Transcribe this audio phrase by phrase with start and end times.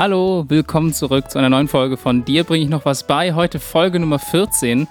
[0.00, 3.34] Hallo, willkommen zurück zu einer neuen Folge von Dir bringe ich noch was bei.
[3.34, 4.86] Heute Folge Nummer 14.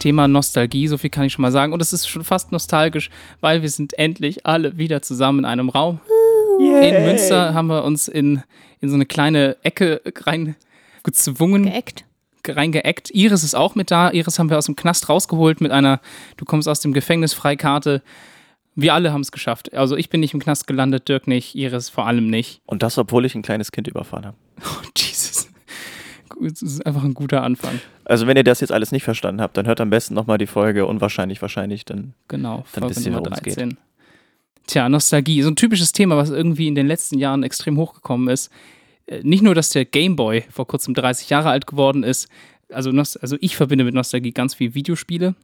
[0.00, 1.72] Thema Nostalgie, so viel kann ich schon mal sagen.
[1.72, 3.10] Und es ist schon fast nostalgisch,
[3.40, 6.00] weil wir sind endlich alle wieder zusammen in einem Raum.
[6.58, 6.88] Yay.
[6.88, 8.42] In Münster haben wir uns in,
[8.80, 12.04] in so eine kleine Ecke reingezwungen, Geeckt.
[12.48, 13.12] reingeeckt.
[13.12, 14.10] Iris ist auch mit da.
[14.10, 16.00] Iris haben wir aus dem Knast rausgeholt mit einer
[16.36, 18.02] Du kommst aus dem Gefängnis Freikarte.
[18.76, 19.72] Wir alle haben es geschafft.
[19.72, 22.60] Also ich bin nicht im Knast gelandet, Dirk nicht, Iris vor allem nicht.
[22.66, 24.36] Und das, obwohl ich ein kleines Kind überfahren habe.
[24.62, 25.48] Oh, Jesus.
[26.44, 27.80] Es ist einfach ein guter Anfang.
[28.04, 30.46] Also wenn ihr das jetzt alles nicht verstanden habt, dann hört am besten nochmal die
[30.46, 31.84] Folge Unwahrscheinlich, wahrscheinlich.
[31.86, 33.56] Dann Genau, Dann Folge wisst ihr, worum es geht.
[33.56, 33.78] 13.
[34.66, 38.50] Tja, Nostalgie, so ein typisches Thema, was irgendwie in den letzten Jahren extrem hochgekommen ist.
[39.06, 42.28] Äh, Nicht nur, dass der Game Boy vor kurzem 30 Jahre alt geworden ist,
[42.70, 45.34] also, also ich verbinde mit Nostalgie ganz viel Videospiele.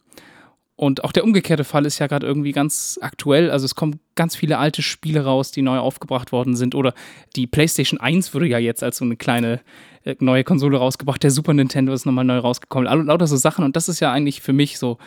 [0.83, 3.53] Und auch der umgekehrte Fall ist ja gerade irgendwie ganz aktuell.
[3.53, 6.75] Also es kommen ganz viele alte Spiele raus, die neu aufgebracht worden sind.
[6.75, 6.93] Oder
[7.37, 9.61] die PlayStation 1 wurde ja jetzt als so eine kleine
[10.03, 11.23] äh, neue Konsole rausgebracht.
[11.23, 12.87] Der Super Nintendo ist nochmal neu rausgekommen.
[12.87, 13.65] Lau- Lauter so Sachen.
[13.65, 14.99] Und das ist ja eigentlich für mich so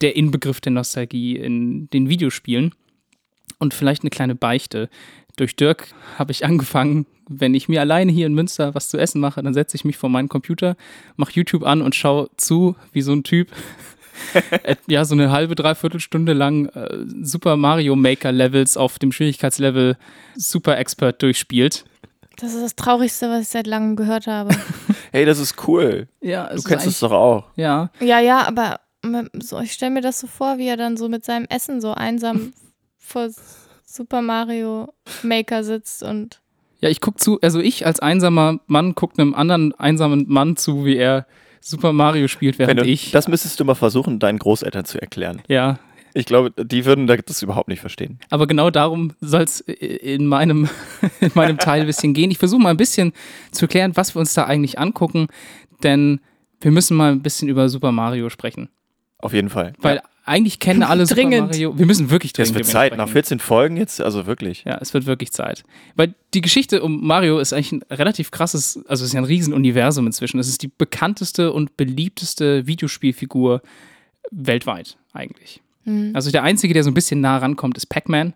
[0.00, 2.74] der Inbegriff der Nostalgie in den Videospielen.
[3.58, 4.88] Und vielleicht eine kleine Beichte.
[5.36, 9.20] Durch Dirk habe ich angefangen, wenn ich mir alleine hier in Münster was zu essen
[9.20, 10.76] mache, dann setze ich mich vor meinen Computer,
[11.16, 13.48] mache YouTube an und schaue zu, wie so ein Typ
[14.86, 19.96] ja so eine halbe, dreiviertel Stunde lang äh, Super Mario Maker Levels auf dem Schwierigkeitslevel
[20.36, 21.84] Super Expert durchspielt.
[22.36, 24.54] Das ist das Traurigste, was ich seit langem gehört habe.
[25.12, 26.08] hey, das ist cool.
[26.20, 27.44] Ja, Du kennst es doch auch.
[27.56, 28.80] Ja, ja, ja, aber
[29.40, 31.92] so, ich stelle mir das so vor, wie er dann so mit seinem Essen so
[31.92, 32.52] einsam
[32.98, 33.28] vor
[33.84, 36.40] Super Mario Maker sitzt und
[36.80, 40.84] Ja, ich guck zu, also ich als einsamer Mann gucke einem anderen einsamen Mann zu,
[40.84, 41.26] wie er
[41.66, 43.10] Super Mario spielt, während du, ich.
[43.10, 45.40] Das müsstest du mal versuchen, deinen Großeltern zu erklären.
[45.48, 45.78] ja,
[46.12, 48.18] Ich glaube, die würden das überhaupt nicht verstehen.
[48.28, 50.68] aber genau darum soll es in meinem,
[51.20, 52.30] in meinem Teil ein bisschen gehen.
[52.30, 53.14] Ich versuche mal ein bisschen
[53.50, 55.28] zu erklären, was wir uns da eigentlich angucken,
[55.82, 56.20] denn
[56.60, 58.68] wir müssen mal ein bisschen über Super Mario sprechen.
[59.16, 59.72] Auf jeden Fall.
[59.78, 61.48] Weil eigentlich kennen alle Super Dringend.
[61.50, 61.78] Mario.
[61.78, 62.96] Wir müssen wirklich Es dringend wird drüber Zeit.
[62.96, 64.64] Nach 14 Folgen jetzt, also wirklich.
[64.64, 65.64] Ja, es wird wirklich Zeit.
[65.96, 69.24] Weil die Geschichte um Mario ist eigentlich ein relativ krasses, also es ist ja ein
[69.26, 70.38] Riesenuniversum inzwischen.
[70.40, 73.60] Es ist die bekannteste und beliebteste Videospielfigur
[74.30, 75.60] weltweit eigentlich.
[75.84, 76.12] hm.
[76.14, 78.32] Also der einzige, der so ein bisschen nah rankommt, ist Pac-Man,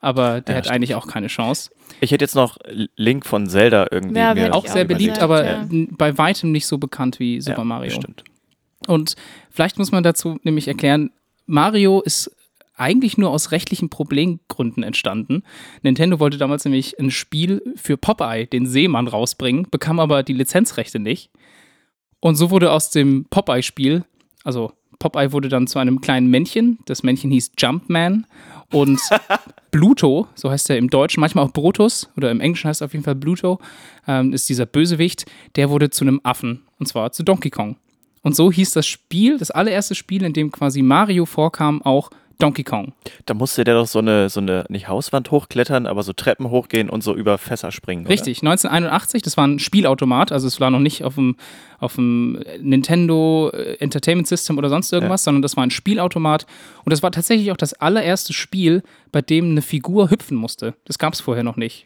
[0.00, 0.76] aber der Ja, hat stimmt.
[0.76, 1.70] eigentlich auch keine Chance.
[2.00, 2.58] Ich hätte jetzt noch
[2.96, 4.18] Link von Zelda irgendwie.
[4.18, 5.66] Ja, mir Auch sehr auch beliebt, aber ja.
[5.70, 7.90] bei weitem nicht so bekannt wie Super ja, Mario.
[7.92, 8.24] Stimmt.
[8.86, 9.16] Und
[9.50, 11.10] vielleicht muss man dazu nämlich erklären,
[11.50, 12.30] Mario ist
[12.74, 15.42] eigentlich nur aus rechtlichen Problemgründen entstanden.
[15.82, 20.98] Nintendo wollte damals nämlich ein Spiel für Popeye, den Seemann, rausbringen, bekam aber die Lizenzrechte
[20.98, 21.30] nicht.
[22.20, 24.04] Und so wurde aus dem Popeye-Spiel,
[24.44, 28.26] also Popeye wurde dann zu einem kleinen Männchen, das Männchen hieß Jumpman
[28.72, 29.00] und
[29.70, 32.92] Bluto, so heißt er im Deutschen, manchmal auch Brutus oder im Englischen heißt er auf
[32.92, 33.58] jeden Fall Bluto,
[34.06, 37.76] ähm, ist dieser Bösewicht, der wurde zu einem Affen und zwar zu Donkey Kong.
[38.22, 42.10] Und so hieß das Spiel, das allererste Spiel, in dem quasi Mario vorkam, auch
[42.40, 42.92] Donkey Kong.
[43.26, 46.90] Da musste der doch so eine, so eine, nicht Hauswand hochklettern, aber so Treppen hochgehen
[46.90, 48.02] und so über Fässer springen.
[48.02, 48.10] oder?
[48.10, 51.36] Richtig, 1981, das war ein Spielautomat, also es war noch nicht auf dem,
[51.78, 56.46] auf dem Nintendo äh, Entertainment System oder sonst irgendwas, sondern das war ein Spielautomat.
[56.84, 58.82] Und das war tatsächlich auch das allererste Spiel,
[59.12, 60.74] bei dem eine Figur hüpfen musste.
[60.84, 61.84] Das gab es vorher noch nicht.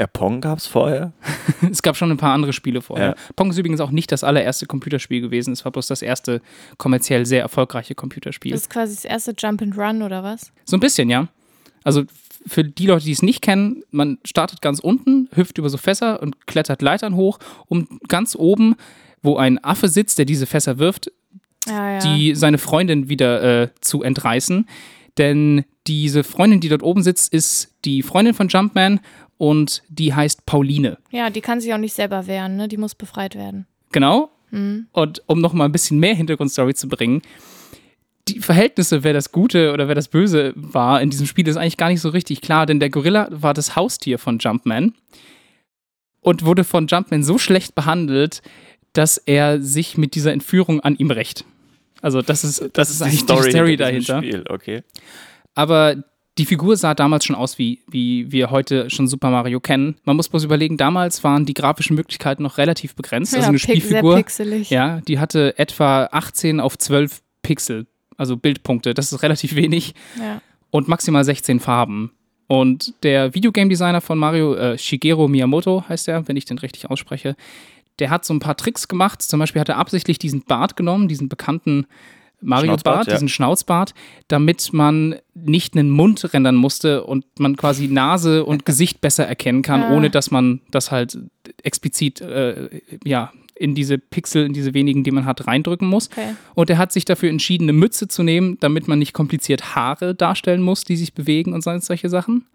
[0.00, 1.12] Ja, Pong gab es vorher.
[1.70, 3.08] Es gab schon ein paar andere Spiele vorher.
[3.08, 3.14] Ja.
[3.36, 6.40] Pong ist übrigens auch nicht das allererste Computerspiel gewesen, es war bloß das erste
[6.78, 8.50] kommerziell sehr erfolgreiche Computerspiel.
[8.52, 10.52] das ist quasi das erste Jump and Run oder was?
[10.64, 11.28] So ein bisschen, ja.
[11.84, 12.04] Also
[12.46, 16.22] für die Leute, die es nicht kennen, man startet ganz unten, hüpft über so Fässer
[16.22, 18.76] und klettert Leitern hoch, um ganz oben,
[19.22, 21.12] wo ein Affe sitzt, der diese Fässer wirft,
[21.66, 21.98] Ja, ja.
[21.98, 24.66] die seine Freundin wieder äh, zu entreißen.
[25.18, 29.00] Denn diese Freundin, die dort oben sitzt, ist die Freundin von Jumpman
[29.40, 30.98] und die heißt Pauline.
[31.10, 32.68] ja, die kann sich auch nicht selber wehren, ne?
[32.68, 33.66] Die muss befreit werden.
[33.90, 34.28] Genau.
[34.50, 34.88] Mhm.
[34.92, 37.22] Und um noch mal ein bisschen mehr Hintergrundstory zu bringen,
[38.28, 41.78] die Verhältnisse, wer das Gute oder wer das Böse war in diesem Spiel, ist eigentlich
[41.78, 44.92] gar nicht so richtig klar, denn der Gorilla war das Haustier von Jumpman
[46.20, 48.42] und wurde von Jumpman so schlecht behandelt,
[48.92, 51.46] dass er sich mit dieser Entführung an ihm rächt.
[52.02, 54.18] Also das ist, das, ist, eigentlich die Story, hinter diesem dahinter.
[54.18, 54.82] Spiel, okay.
[55.54, 55.96] Aber
[56.38, 59.96] die Figur sah damals schon aus, wie, wie wir heute schon Super Mario kennen.
[60.04, 63.34] Man muss bloß überlegen, damals waren die grafischen Möglichkeiten noch relativ begrenzt.
[63.34, 64.70] also eine pick- sehr Spielfigur, pixelig.
[64.70, 67.86] ja, die hatte etwa 18 auf 12 Pixel,
[68.16, 68.94] also Bildpunkte.
[68.94, 69.94] Das ist relativ wenig.
[70.18, 70.40] Ja.
[70.70, 72.12] Und maximal 16 Farben.
[72.46, 77.36] Und der Videogame-Designer von Mario, äh, Shigeru Miyamoto heißt er, wenn ich den richtig ausspreche,
[77.98, 79.20] der hat so ein paar Tricks gemacht.
[79.22, 81.86] Zum Beispiel hat er absichtlich diesen Bart genommen, diesen bekannten
[82.40, 83.12] Mario Bart, ja.
[83.14, 83.94] diesen Schnauzbart,
[84.28, 89.62] damit man nicht einen Mund rendern musste und man quasi Nase und Gesicht besser erkennen
[89.62, 89.94] kann, Ah.
[89.94, 91.18] ohne dass man das halt
[91.62, 92.68] explizit äh,
[93.04, 96.08] ja, in diese Pixel, in diese wenigen, die man hat, reindrücken muss.
[96.10, 96.34] Okay.
[96.54, 100.14] Und er hat sich dafür entschieden, eine Mütze zu nehmen, damit man nicht kompliziert Haare
[100.14, 102.46] darstellen muss, die sich bewegen und so- solche Sachen.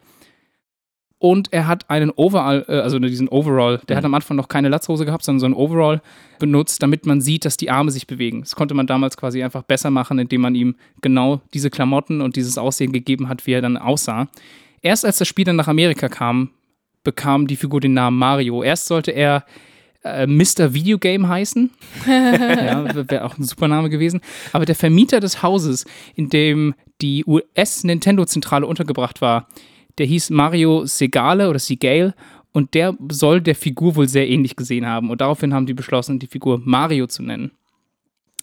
[1.17, 3.97] Und er hat einen Overall, äh, also diesen Overall, der Mhm.
[3.97, 6.01] hat am Anfang noch keine Latzhose gehabt, sondern so einen Overall
[6.39, 8.41] benutzt, damit man sieht, dass die Arme sich bewegen.
[8.41, 12.35] Das konnte man damals quasi einfach besser machen, indem man ihm genau diese Klamotten und
[12.35, 14.27] dieses Aussehen gegeben hat, wie er dann aussah.
[14.81, 16.49] Erst als das Spiel dann nach Amerika kam,
[17.03, 18.61] bekam die Figur den Namen Mario.
[18.61, 19.45] Erst sollte er
[20.03, 20.73] äh, Mr.
[20.73, 21.71] Videogame heißen.
[22.07, 24.21] ja, wäre auch ein super Name gewesen.
[24.51, 25.85] Aber der Vermieter des Hauses,
[26.15, 29.47] in dem die US-Nintendo-Zentrale untergebracht war,
[29.97, 32.13] der hieß Mario Segale oder Segale
[32.51, 35.09] und der soll der Figur wohl sehr ähnlich gesehen haben.
[35.09, 37.51] Und daraufhin haben die beschlossen, die Figur Mario zu nennen.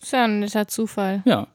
[0.02, 1.22] Ist ja ein netter Zufall.
[1.24, 1.48] Ja.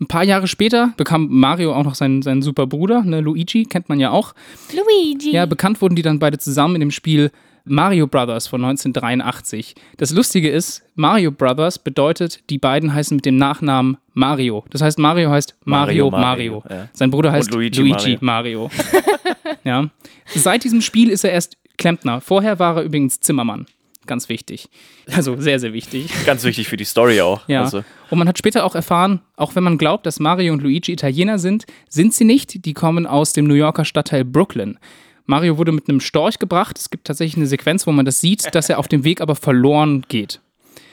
[0.00, 3.88] Ein paar Jahre später bekam Mario auch noch seinen, seinen super Bruder, ne, Luigi, kennt
[3.88, 4.34] man ja auch.
[4.74, 5.32] Luigi.
[5.32, 7.30] Ja, bekannt wurden die dann beide zusammen in dem Spiel
[7.64, 9.74] Mario Brothers von 1983.
[9.96, 14.64] Das Lustige ist, Mario Brothers bedeutet, die beiden heißen mit dem Nachnamen Mario.
[14.70, 16.62] Das heißt, Mario heißt Mario Mario, Mario.
[16.62, 16.88] Mario, ja.
[16.92, 18.70] Sein Bruder heißt Und Luigi Luigi, Mario.
[19.64, 19.88] ja.
[20.26, 22.20] Seit diesem Spiel ist er erst Klempner.
[22.20, 23.66] Vorher war er übrigens Zimmermann.
[24.06, 24.68] Ganz wichtig.
[25.14, 26.10] Also sehr, sehr wichtig.
[26.26, 27.46] Ganz wichtig für die Story auch.
[27.48, 27.62] Ja.
[27.62, 30.92] Also, Und man hat später auch erfahren, auch wenn man glaubt, dass Mario und Luigi
[30.92, 32.64] Italiener sind, sind sie nicht.
[32.64, 34.78] Die kommen aus dem New Yorker Stadtteil Brooklyn.
[35.26, 36.78] Mario wurde mit einem Storch gebracht.
[36.78, 39.34] Es gibt tatsächlich eine Sequenz, wo man das sieht, dass er auf dem Weg aber
[39.34, 40.40] verloren geht.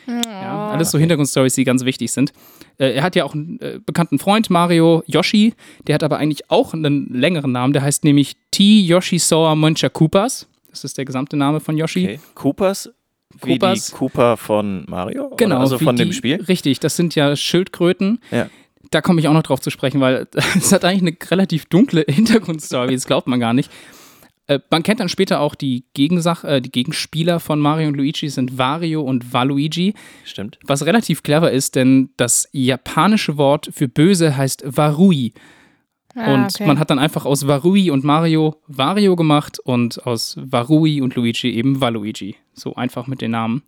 [0.07, 2.33] Ja, alles so Hintergrundstories, die ganz wichtig sind.
[2.79, 5.53] Äh, er hat ja auch einen äh, bekannten Freund, Mario Yoshi.
[5.87, 7.73] Der hat aber eigentlich auch einen längeren Namen.
[7.73, 8.79] Der heißt nämlich T.
[8.81, 10.47] Yoshi Soa Moncha Koopas.
[10.71, 12.05] Das ist der gesamte Name von Yoshi.
[12.05, 12.19] okay.
[12.33, 12.89] Coopers?
[13.43, 13.87] Wie Coopers.
[13.87, 15.29] die Cooper von Mario?
[15.37, 15.61] Genau, Oder?
[15.61, 16.41] Also von dem die- Spiel?
[16.43, 18.19] Richtig, das sind ja Schildkröten.
[18.31, 18.49] Ja.
[18.89, 20.27] Da komme ich auch noch drauf zu sprechen, weil
[20.57, 23.69] es hat eigentlich eine relativ dunkle Hintergrundstory, das glaubt man gar nicht.
[24.49, 28.29] Äh, man kennt dann später auch die Gegensach äh, die Gegenspieler von Mario und Luigi
[28.29, 29.93] sind Wario und Waluigi,
[30.25, 30.57] Stimmt.
[30.65, 35.33] was relativ clever ist, denn das japanische Wort für böse heißt Warui.
[36.15, 36.65] Ah, und okay.
[36.65, 41.51] man hat dann einfach aus Warui und Mario Wario gemacht und aus Warui und Luigi
[41.51, 42.35] eben Waluigi.
[42.53, 43.61] So einfach mit den Namen.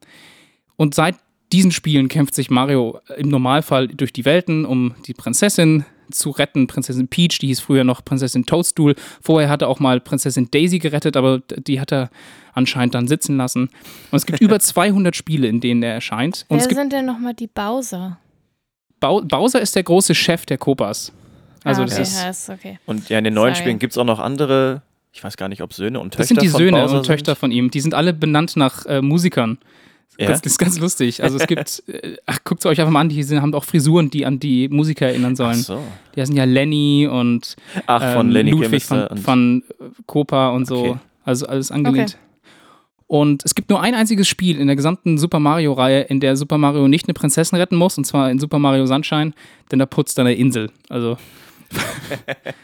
[0.78, 1.16] Und seit
[1.52, 6.68] diesen Spielen kämpft sich Mario im Normalfall durch die Welten, um die Prinzessin zu retten.
[6.68, 8.96] Prinzessin Peach, die hieß früher noch Prinzessin Toadstool.
[9.22, 12.10] Vorher hat er auch mal Prinzessin Daisy gerettet, aber die hat er
[12.54, 13.70] anscheinend dann sitzen lassen.
[14.12, 16.46] Und es gibt über 200 Spiele, in denen er erscheint.
[16.48, 18.18] Und Wer sind denn nochmal die Bowser?
[19.00, 21.12] Bowser ist der große Chef der Kopas.
[21.64, 22.80] Also ah, das okay, ist ja, ist okay.
[22.86, 23.64] Und ja, in den neuen Sorry.
[23.64, 24.82] Spielen gibt es auch noch andere,
[25.12, 27.06] ich weiß gar nicht, ob Söhne und Töchter Das sind die von Söhne Bowser und
[27.06, 27.40] Töchter sind.
[27.40, 27.72] von ihm.
[27.72, 29.60] Die sind alle benannt nach äh, Musikern.
[30.22, 30.28] Ja?
[30.28, 31.24] Das ist ganz lustig.
[31.24, 34.10] Also es gibt, äh, ach, guckt euch einfach mal an, die sind, haben auch Frisuren,
[34.10, 35.56] die an die Musiker erinnern Ach sollen.
[35.56, 35.82] so.
[36.16, 37.56] Die sind ja Lenny und
[37.88, 40.80] Ach, von ähm, Lenny Ludwig von, Chemister und von äh, Copa und so.
[40.80, 40.96] Okay.
[41.24, 42.18] Also alles angelehnt.
[43.08, 46.58] Und es gibt nur ein einziges Spiel in der gesamten Super Mario-Reihe, in der Super
[46.58, 49.34] Mario nicht eine Prinzessin retten muss, und zwar in Super Mario Sunshine,
[49.70, 50.72] denn da putzt er eine Insel.
[50.88, 51.18] Also.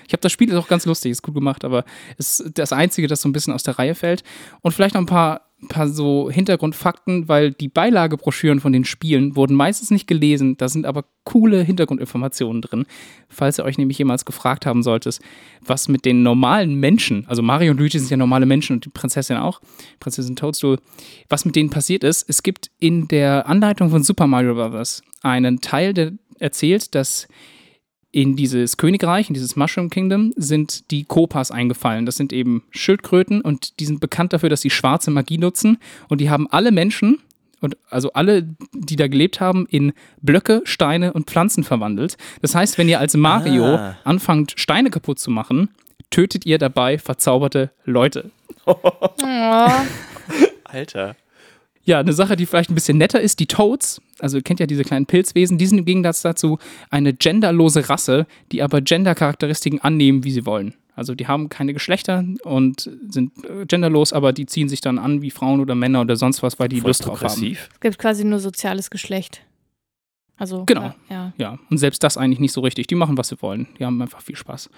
[0.06, 1.86] Ich habe das Spiel, ist auch ganz lustig, ist gut gemacht, aber
[2.18, 4.24] es ist das Einzige, das so ein bisschen aus der Reihe fällt.
[4.62, 9.56] Und vielleicht noch ein paar, paar so Hintergrundfakten, weil die Beilagebroschüren von den Spielen wurden
[9.56, 12.86] meistens nicht gelesen, da sind aber coole Hintergrundinformationen drin.
[13.30, 15.20] Falls ihr euch nämlich jemals gefragt haben solltet,
[15.62, 18.90] was mit den normalen Menschen, also Mario und Luigi sind ja normale Menschen und die
[18.90, 19.62] Prinzessin auch,
[20.00, 20.78] Prinzessin Toadstool,
[21.30, 22.30] was mit denen passiert ist.
[22.30, 25.02] Es gibt in der Anleitung von Super Mario Bros.
[25.22, 27.28] einen Teil, der erzählt, dass
[28.12, 32.06] in dieses Königreich, in dieses Mushroom Kingdom, sind die Kopas eingefallen.
[32.06, 35.78] Das sind eben Schildkröten und die sind bekannt dafür, dass sie schwarze Magie nutzen.
[36.08, 37.20] Und die haben alle Menschen,
[37.60, 42.16] und also alle, die da gelebt haben, in Blöcke, Steine und Pflanzen verwandelt.
[42.42, 43.98] Das heißt, wenn ihr als Mario Ah.
[44.04, 45.70] anfangt, Steine kaputt zu machen,
[46.12, 48.30] tötet ihr dabei verzauberte Leute.
[50.64, 51.16] Alter.
[51.88, 54.68] Ja, eine Sache, die vielleicht ein bisschen netter ist, die Toads, also ihr kennt ja
[54.68, 60.26] diese kleinen Pilzwesen, die sind im Gegensatz dazu eine genderlose Rasse, die aber Gender-Charakteristiken annehmen,
[60.26, 60.74] wie sie wollen.
[60.96, 65.22] Also die haben keine Geschlechter und sind äh, genderlos, aber die ziehen sich dann an
[65.22, 67.44] wie Frauen oder Männer oder sonst was, weil die Voll Lust drauf haben.
[67.54, 69.44] es gibt quasi nur soziales Geschlecht.
[70.38, 70.94] Also, Genau.
[71.10, 71.32] Ja.
[71.38, 72.88] Ja, und selbst das eigentlich nicht so richtig.
[72.88, 73.68] Die machen, was sie wollen.
[73.80, 74.70] Die haben einfach viel Spaß.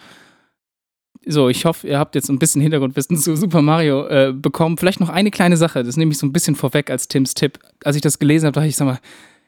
[1.25, 4.77] So, ich hoffe, ihr habt jetzt ein bisschen Hintergrundwissen zu Super Mario äh, bekommen.
[4.77, 7.59] Vielleicht noch eine kleine Sache, das nehme ich so ein bisschen vorweg als Tims Tipp.
[7.83, 8.99] Als ich das gelesen habe, dachte ich, sag mal,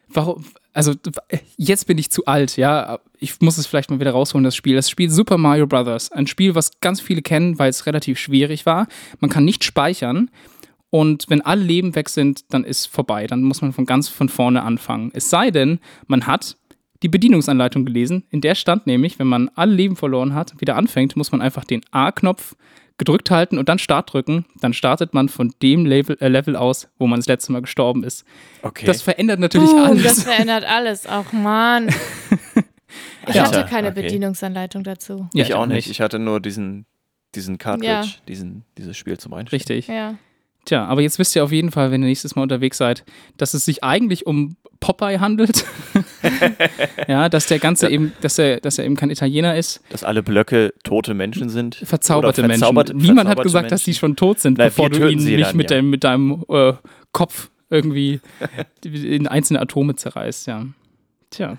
[0.10, 0.94] warum, also
[1.58, 3.00] jetzt bin ich zu alt, ja.
[3.20, 4.76] Ich muss es vielleicht mal wieder rausholen, das Spiel.
[4.76, 6.12] Das Spiel Super Mario Bros.
[6.12, 8.88] Ein Spiel, was ganz viele kennen, weil es relativ schwierig war.
[9.20, 10.30] Man kann nicht speichern.
[10.90, 13.26] Und wenn alle Leben weg sind, dann ist vorbei.
[13.28, 15.12] Dann muss man von ganz von vorne anfangen.
[15.14, 16.58] Es sei denn, man hat
[17.04, 18.24] die Bedienungsanleitung gelesen.
[18.30, 21.64] In der stand nämlich, wenn man alle Leben verloren hat, wieder anfängt, muss man einfach
[21.64, 22.56] den A-Knopf
[22.98, 24.46] gedrückt halten und dann Start drücken.
[24.60, 28.04] Dann startet man von dem Level, äh, Level aus, wo man das letzte Mal gestorben
[28.04, 28.24] ist.
[28.62, 28.86] Okay.
[28.86, 30.04] Das verändert natürlich Uh, alles.
[30.04, 31.08] das verändert alles.
[31.08, 31.90] Auch Mann.
[33.28, 33.46] Ich Ja.
[33.46, 34.02] hatte keine Okay.
[34.02, 35.30] Bedienungsanleitung dazu.
[35.34, 35.90] Ja, ich auch nicht.
[35.90, 36.86] Ich hatte nur diesen,
[37.36, 38.04] diesen Cartridge, Ja.
[38.28, 39.58] diesen, dieses Spiel zum Einstellen.
[39.60, 39.88] Richtig.
[39.88, 40.16] Ja.
[40.66, 43.06] Tja, aber jetzt wisst ihr auf jeden Fall, wenn ihr nächstes Mal unterwegs seid,
[43.38, 45.66] dass es sich eigentlich um Popeye handelt.
[47.08, 49.82] ja, dass der Ganze eben, dass er, dass er eben kein Italiener ist.
[49.90, 51.76] Dass alle Blöcke tote Menschen sind.
[51.76, 52.76] Verzauberte Menschen.
[52.96, 54.00] Niemand hat gesagt, dass die Menschen.
[54.00, 55.78] schon tot sind, Na, bevor du töten ihn sie nicht dann, mit, ja.
[55.78, 56.74] deinem, mit deinem äh,
[57.12, 58.20] Kopf irgendwie
[58.84, 60.66] in einzelne Atome zerreißt, ja.
[61.30, 61.58] Tja.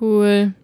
[0.00, 0.54] Cool.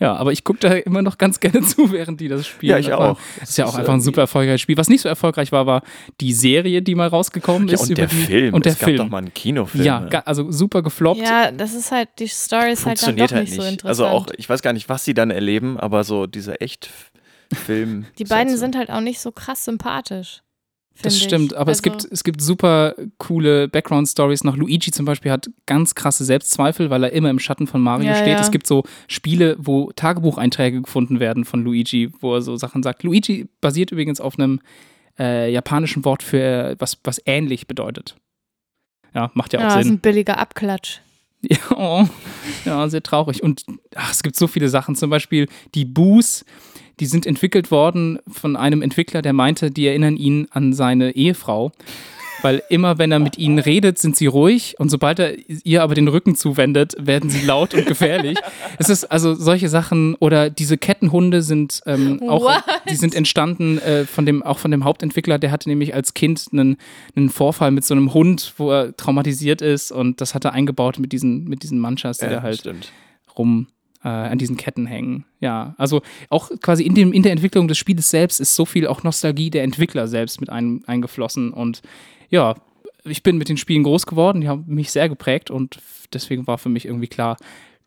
[0.00, 2.70] Ja, aber ich gucke da immer noch ganz gerne zu, während die das spielen.
[2.70, 3.20] Ja, ich Aber auch.
[3.38, 4.76] Das ist ja auch einfach ein irgendwie- super erfolgreiches Spiel.
[4.78, 5.82] Was nicht so erfolgreich war, war
[6.20, 7.82] die Serie, die mal rausgekommen Ja, ist.
[7.82, 8.54] und über der die, Film.
[8.54, 8.96] Und der es gab Film.
[8.96, 9.84] doch mal einen Kinofilm.
[9.84, 10.26] ja, ne?
[10.26, 11.20] also super gefloppt.
[11.20, 13.84] Ja, das ist halt, die Story ist halt dann doch halt nicht, so interessant.
[13.84, 18.06] also auch, ich weiß gar nicht, was sie dann erleben, aber so dieser Echt-Film.
[18.18, 20.40] die ist beiden sind halt auch nicht so krass sympathisch.
[21.02, 21.58] Das stimmt, ich.
[21.58, 24.44] aber es, Also, gibt, es gibt super coole Background-Stories.
[24.44, 28.08] Noch Luigi zum Beispiel hat ganz krasse Selbstzweifel, weil er immer im Schatten von Mario
[28.08, 28.34] Ja, steht.
[28.34, 28.40] ja.
[28.40, 33.02] Es gibt so Spiele, wo Tagebucheinträge gefunden werden von Luigi, wo er so Sachen sagt.
[33.02, 34.60] Luigi basiert übrigens auf einem
[35.18, 38.16] äh, japanischen Wort für was, was ähnlich bedeutet.
[39.14, 39.94] Ja, macht ja auch Ja, ist Sinn.
[39.96, 41.00] ein billiger Abklatsch.
[41.48, 42.06] Ja, oh,
[42.66, 43.42] ja, sehr traurig.
[43.42, 44.94] Und ach, es gibt so viele Sachen.
[44.94, 46.44] Zum Beispiel die Boos,
[47.00, 51.72] die sind entwickelt worden von einem Entwickler, der meinte, die erinnern ihn an seine Ehefrau.
[52.42, 55.94] Weil immer, wenn er mit ihnen redet, sind sie ruhig und sobald er ihr aber
[55.94, 58.38] den Rücken zuwendet, werden sie laut und gefährlich.
[58.78, 62.62] Es ist also solche Sachen oder diese Kettenhunde sind ähm, auch, What?
[62.88, 65.38] die sind entstanden äh, von dem auch von dem Hauptentwickler.
[65.38, 66.76] Der hatte nämlich als Kind einen,
[67.14, 70.98] einen Vorfall mit so einem Hund, wo er traumatisiert ist und das hat er eingebaut
[70.98, 72.90] mit diesen mit diesen Manchas, die Ja, da halt stimmt.
[73.36, 73.66] rum
[74.02, 75.24] äh, an diesen Ketten hängen.
[75.40, 78.86] Ja, also auch quasi in, dem, in der Entwicklung des Spieles selbst ist so viel
[78.86, 81.52] auch Nostalgie der Entwickler selbst mit ein, eingeflossen.
[81.52, 81.82] Und
[82.30, 82.54] ja,
[83.04, 85.80] ich bin mit den Spielen groß geworden, die haben mich sehr geprägt und
[86.12, 87.36] deswegen war für mich irgendwie klar,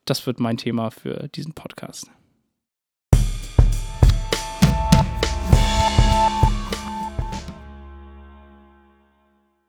[0.06, 2.12] das wird mein Thema für diesen Podcast.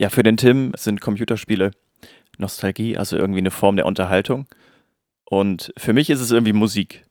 [0.01, 1.71] Ja, für den Tim sind Computerspiele
[2.37, 4.47] Nostalgie, also irgendwie eine Form der Unterhaltung.
[5.25, 7.05] Und für mich ist es irgendwie Musik,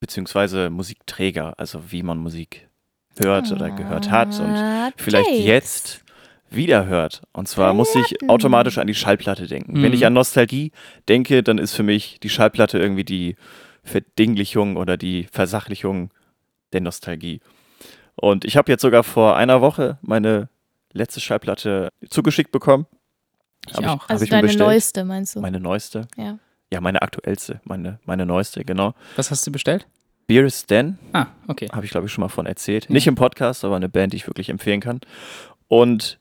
[0.00, 2.68] beziehungsweise Musikträger, also wie man Musik
[3.18, 6.05] hört oder gehört hat und Ah, vielleicht jetzt
[6.56, 7.22] wieder hört.
[7.32, 9.74] Und zwar muss ich automatisch an die Schallplatte denken.
[9.74, 9.94] Wenn Mhm.
[9.94, 10.72] ich an Nostalgie
[11.08, 13.36] denke, dann ist für mich die Schallplatte irgendwie die
[13.84, 16.10] Verdinglichung oder die Versachlichung
[16.72, 17.40] der Nostalgie.
[18.16, 20.48] Und ich habe jetzt sogar vor einer Woche meine
[20.92, 22.86] letzte Schallplatte zugeschickt bekommen.
[23.68, 24.02] Ich Hab auch.
[24.04, 24.66] hab Also ich deine bestellt.
[24.68, 25.40] neueste, meinst du?
[25.40, 26.08] Meine neueste.
[26.16, 26.38] Ja.
[26.72, 28.94] Ja, meine aktuellste, meine, meine neueste, genau.
[29.16, 29.86] Was hast du bestellt?
[30.26, 31.68] Beer is Den, Ah, okay.
[31.72, 32.86] habe ich glaube ich schon mal von erzählt.
[32.88, 32.92] Ja.
[32.92, 35.00] Nicht im Podcast, aber eine Band, die ich wirklich empfehlen kann.
[35.68, 36.18] Und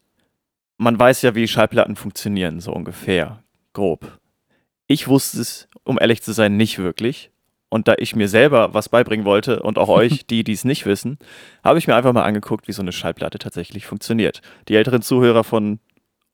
[0.77, 4.20] man weiß ja, wie Schallplatten funktionieren, so ungefähr, grob.
[4.88, 7.32] Ich wusste es, um ehrlich zu sein, nicht wirklich.
[7.70, 10.86] Und da ich mir selber was beibringen wollte und auch euch, die, die es nicht
[10.86, 11.17] wissen,
[11.63, 14.41] habe ich mir einfach mal angeguckt, wie so eine Schallplatte tatsächlich funktioniert.
[14.67, 15.79] Die älteren Zuhörer von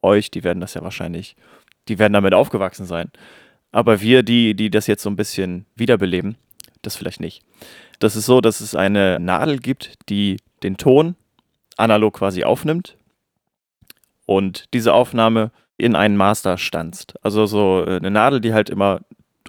[0.01, 1.36] euch, die werden das ja wahrscheinlich,
[1.88, 3.12] die werden damit aufgewachsen sein.
[3.71, 6.36] Aber wir, die, die das jetzt so ein bisschen wiederbeleben,
[6.81, 7.43] das vielleicht nicht.
[8.00, 11.15] Das ist so, dass es eine Nadel gibt, die den Ton
[11.77, 12.98] analog quasi aufnimmt
[14.25, 17.16] und diese Aufnahme in einen Master stanzt.
[17.22, 19.01] Also so äh, eine Nadel, die halt immer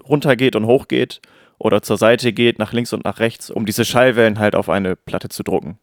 [0.07, 1.21] runtergeht und hochgeht
[1.57, 4.95] oder zur Seite geht, nach links und nach rechts, um diese Schallwellen halt auf eine
[4.95, 5.77] Platte zu drucken.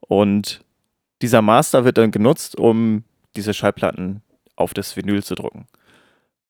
[0.00, 0.64] Und
[1.22, 3.04] dieser Master wird dann genutzt, um
[3.36, 4.22] diese Schallplatten
[4.56, 5.66] auf das Vinyl zu drucken.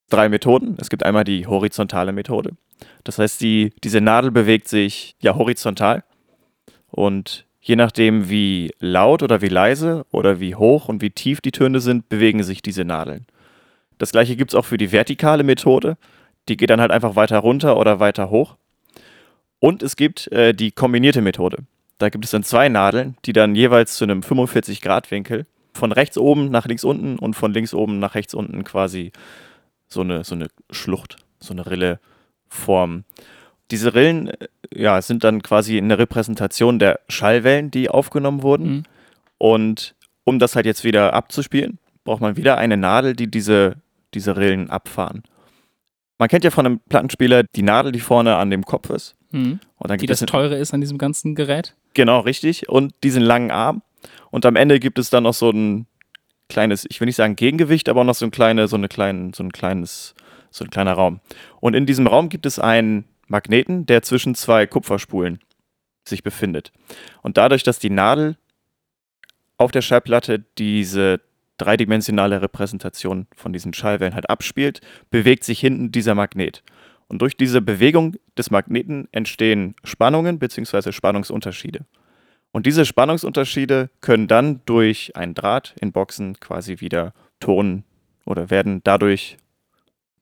[0.09, 0.77] Drei Methoden.
[0.81, 2.53] Es gibt einmal die horizontale Methode.
[3.05, 6.05] Das heißt, die, diese Nadel bewegt sich ja horizontal
[6.91, 11.51] und je nachdem, wie laut oder wie leise oder wie hoch und wie tief die
[11.51, 13.27] Töne sind, bewegen sich diese Nadeln.
[13.99, 15.97] Das gleiche gibt es auch für die vertikale Methode.
[16.49, 18.57] Die geht dann halt einfach weiter runter oder weiter hoch.
[19.59, 21.59] Und es gibt äh, die kombinierte Methode.
[21.99, 26.51] Da gibt es dann zwei Nadeln, die dann jeweils zu einem 45-Grad-Winkel von rechts oben
[26.51, 29.11] nach links unten und von links oben nach rechts unten quasi
[29.89, 31.99] so eine, so eine Schlucht, so eine Rille
[32.49, 33.05] formen.
[33.71, 38.69] Diese Rillen äh, ja, sind dann quasi eine Repräsentation der Schallwellen, die aufgenommen wurden.
[38.69, 38.83] Mhm.
[39.39, 39.95] Und
[40.25, 43.77] um das halt jetzt wieder abzuspielen, braucht man wieder eine Nadel, die diese,
[44.15, 45.23] diese Rillen abfahren.
[46.19, 49.17] Man kennt ja von einem Plattenspieler die Nadel, die vorne an dem Kopf ist.
[49.31, 49.61] Mhm.
[49.77, 51.75] Und dann Die das Teure ist an diesem ganzen Gerät.
[51.95, 52.69] Genau, richtig.
[52.69, 53.83] Und diesen langen Arm.
[54.31, 55.87] Und am Ende gibt es dann noch so ein
[56.49, 59.33] kleines, ich will nicht sagen Gegengewicht, aber auch noch so ein kleine, so eine kleinen,
[59.33, 60.15] so ein kleines,
[60.51, 61.21] so ein kleiner Raum.
[61.61, 65.41] Und in diesem Raum gibt es einen Magneten, der zwischen zwei Kupferspulen
[66.05, 66.73] sich befindet.
[67.23, 68.37] Und dadurch, dass die Nadel
[69.59, 71.21] auf der Schallplatte diese
[71.59, 74.81] dreidimensionale Repräsentation von diesen Schallwellen halt abspielt,
[75.11, 76.63] bewegt sich hinten dieser Magnet.
[77.09, 80.93] Und durch diese Bewegung des Magneten entstehen Spannungen bzw.
[80.93, 81.87] Spannungsunterschiede.
[82.53, 87.85] Und diese Spannungsunterschiede können dann durch einen Draht in Boxen quasi wieder Ton
[88.25, 89.37] oder werden dadurch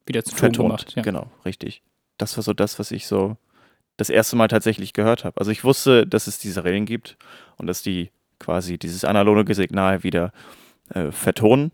[0.06, 0.68] Wieder zu Ton vertont.
[0.68, 0.92] gemacht.
[0.96, 1.02] Ja.
[1.02, 1.82] Genau, richtig.
[2.18, 3.36] Das war so das, was ich so
[3.96, 5.38] das erste Mal tatsächlich gehört habe.
[5.38, 7.16] Also ich wusste, dass es diese Rillen gibt
[7.56, 10.32] und dass die quasi dieses analoge Signal wieder
[10.90, 11.70] äh, vertonen.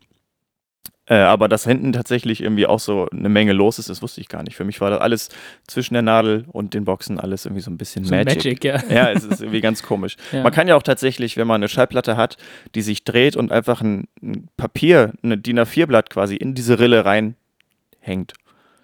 [1.07, 4.29] Äh, aber dass hinten tatsächlich irgendwie auch so eine Menge los ist, das wusste ich
[4.29, 4.55] gar nicht.
[4.55, 5.29] Für mich war das alles
[5.67, 8.37] zwischen der Nadel und den Boxen alles irgendwie so ein bisschen So Magic.
[8.37, 8.83] Magic, ja.
[8.89, 10.17] Ja, es ist irgendwie ganz komisch.
[10.33, 10.43] Ja.
[10.45, 12.37] Man kann ja auch tatsächlich, wenn man eine Schallplatte hat,
[12.77, 17.05] die sich dreht und einfach ein, ein Papier, ein DIN A4-Blatt quasi in diese Rille
[17.05, 18.35] reinhängt,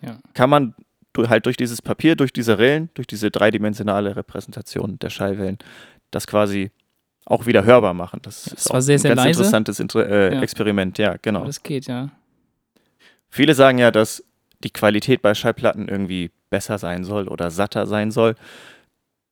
[0.03, 0.19] Ja.
[0.35, 0.75] kann man
[1.17, 5.59] halt durch dieses Papier, durch diese Rillen, durch diese dreidimensionale Repräsentation der Schallwellen,
[6.11, 6.71] das quasi
[7.25, 8.21] auch wieder hörbar machen.
[8.23, 9.41] Das Es ist war auch sehr, ein sehr ganz leise.
[9.41, 10.43] interessantes Inter äh, Ja.
[10.43, 11.41] Experiment, ja, genau.
[11.41, 12.11] Aber das geht, ja.
[13.31, 14.23] Viele sagen ja, dass
[14.63, 18.37] die Qualität bei Schallplatten irgendwie besser sein soll oder satter sein soll.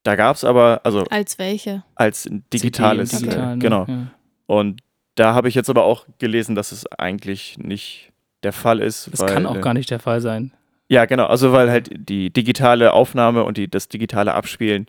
[0.02, 1.82] Da gab es aber, also Als welche?
[1.94, 3.58] als digitales, CD digital, äh, ne?
[3.58, 3.86] genau.
[3.88, 4.06] Ja.
[4.46, 4.80] Und
[5.14, 8.12] da habe ich jetzt aber auch gelesen, dass es eigentlich nicht
[8.42, 9.08] der Fall ist.
[9.12, 10.52] Das weil, kann auch äh, gar nicht der Fall sein.
[10.94, 11.26] Ja, genau.
[11.26, 14.86] Also weil halt die digitale Aufnahme und die, das digitale Abspielen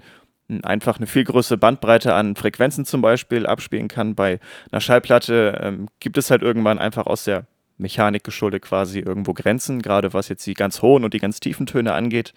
[0.61, 4.13] einfach eine viel größere Bandbreite an Frequenzen zum Beispiel abspielen kann.
[4.13, 4.39] Bei
[4.71, 7.47] einer Schallplatte ähm, gibt es halt irgendwann einfach aus der
[7.79, 11.65] Mechanik geschuldet quasi irgendwo Grenzen, gerade was jetzt die ganz hohen und die ganz tiefen
[11.65, 12.35] Töne angeht.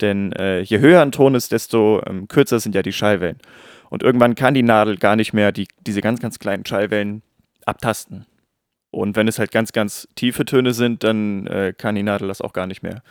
[0.00, 3.38] Denn äh, je höher ein Ton ist, desto ähm, kürzer sind ja die Schallwellen.
[3.88, 7.22] Und irgendwann kann die Nadel gar nicht mehr die, diese ganz, ganz kleinen Schallwellen
[7.66, 8.26] abtasten.
[8.90, 12.40] Und wenn es halt ganz, ganz tiefe Töne sind, dann äh, kann die Nadel das
[12.40, 13.02] auch gar nicht mehr,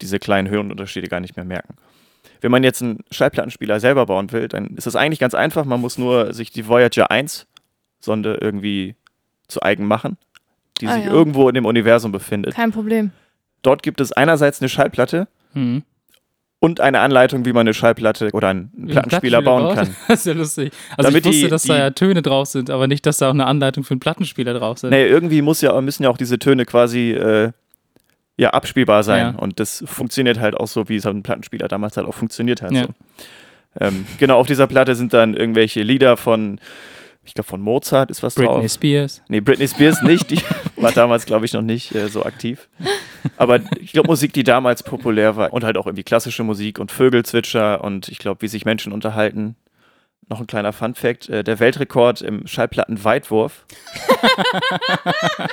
[0.00, 1.74] diese kleinen Höhenunterschiede gar nicht mehr merken.
[2.40, 5.64] Wenn man jetzt einen Schallplattenspieler selber bauen will, dann ist das eigentlich ganz einfach.
[5.64, 7.46] Man muss nur sich die Voyager 1
[8.00, 8.96] Sonde irgendwie
[9.46, 10.16] zu eigen machen,
[10.80, 11.10] die Ah, sich ja.
[11.10, 12.54] irgendwo in dem Universum befindet.
[12.54, 13.10] Kein Problem.
[13.62, 15.82] Dort gibt es einerseits eine Schallplatte Mhm.
[16.60, 19.96] Und eine Anleitung, wie man eine Schallplatte oder einen ein Plattenspieler bauen kann.
[20.08, 20.72] Das ist ja lustig.
[20.96, 23.16] Also Damit ich wusste, die- dass da die- ja Töne drauf sind, aber nicht, dass
[23.18, 24.90] da auch eine Anleitung für einen Plattenspieler drauf sind.
[24.90, 27.50] Nee, irgendwie muss ja, müssen ja auch diese Töne quasi äh,
[28.36, 29.34] ja, abspielbar sein.
[29.34, 29.38] Ja.
[29.40, 32.62] Und das funktioniert halt auch so, wie es auf dem Plattenspieler damals halt auch funktioniert
[32.62, 32.72] hat.
[32.72, 32.84] Ja.
[32.84, 32.88] So.
[33.80, 36.58] Ähm, genau, auf dieser Platte sind dann irgendwelche Lieder von,
[37.24, 38.70] ich glaube, von Mozart ist was Britney drauf.
[38.72, 39.22] Spears.
[39.28, 40.30] Nee, Britney Spears nicht.
[40.30, 40.40] Die
[40.76, 42.68] war damals, glaube ich, noch nicht äh, so aktiv.
[43.36, 46.92] Aber ich glaube, Musik, die damals populär war und halt auch irgendwie klassische Musik und
[46.92, 49.56] Vögelzwitscher und ich glaube, wie sich Menschen unterhalten.
[50.28, 53.64] Noch ein kleiner Fun-Fact: äh, Der Weltrekord im Schallplattenweitwurf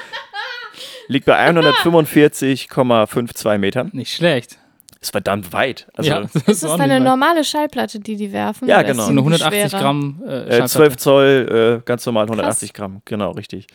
[1.07, 3.89] liegt bei 145,52 Metern.
[3.93, 4.57] Nicht schlecht.
[4.99, 5.87] Ist verdammt weit.
[5.93, 7.03] Also ja, das Ist das ordentlich eine weit.
[7.11, 8.67] normale Schallplatte, die die werfen?
[8.67, 9.05] Ja, ist genau.
[9.07, 9.81] eine irgendwie 180 schwerer?
[9.81, 10.71] Gramm äh, äh, Schallplatte.
[10.71, 13.01] 12 Zoll, äh, ganz normal 180 Gramm.
[13.05, 13.67] Genau, richtig.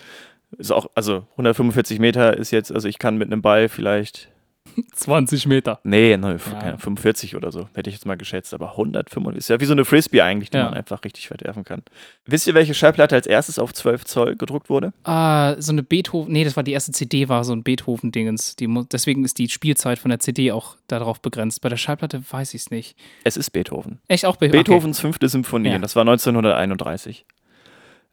[0.59, 4.29] Ist auch, also 145 Meter ist jetzt, also ich kann mit einem Ball vielleicht
[4.95, 5.81] 20 Meter.
[5.83, 6.59] Nee, ne, Ja.
[6.61, 8.55] keine 45 oder so, hätte ich jetzt mal geschätzt.
[8.55, 10.65] Aber 145 ist ja wie so eine Frisbee eigentlich, die Ja.
[10.67, 11.83] man einfach richtig weit werfen kann.
[12.27, 14.93] Wisst ihr, welche Schallplatte als erstes auf 12 Zoll gedruckt wurde?
[15.05, 18.57] Ah, so eine Beethoven, nee, das war die erste CD, war so ein Beethoven-Dingens.
[18.93, 21.61] Deswegen ist die Spielzeit von der CD auch darauf begrenzt.
[21.61, 22.97] Bei der Schallplatte weiß ich es nicht.
[23.25, 23.99] Es ist Beethoven.
[24.09, 25.79] Echt auch Be Beethovens fünfte Symphonie, Ja.
[25.81, 27.27] das war 1931.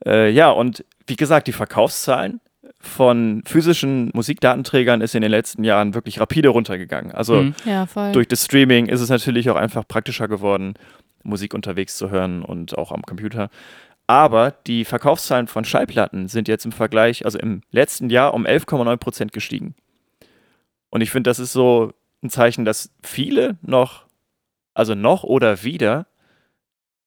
[0.06, 2.42] Äh, ja, und wie gesagt, die Verkaufszahlen
[2.80, 7.12] von physischen Musikdatenträgern ist in den letzten Jahren wirklich rapide runtergegangen.
[7.12, 7.44] Also.
[7.44, 7.56] Mhm.
[7.66, 10.76] Ja, durch das Streaming ist es natürlich auch einfach praktischer geworden,
[11.24, 13.50] Musik unterwegs zu hören und auch am Computer.
[14.08, 18.98] Aber die Verkaufszahlen von Schallplatten sind jetzt im Vergleich, also im letzten Jahr um 11,9
[18.98, 19.76] Prozent gestiegen.
[20.90, 24.06] Und ich finde, das ist so ein Zeichen, dass viele noch,
[24.74, 26.08] also noch oder wieder,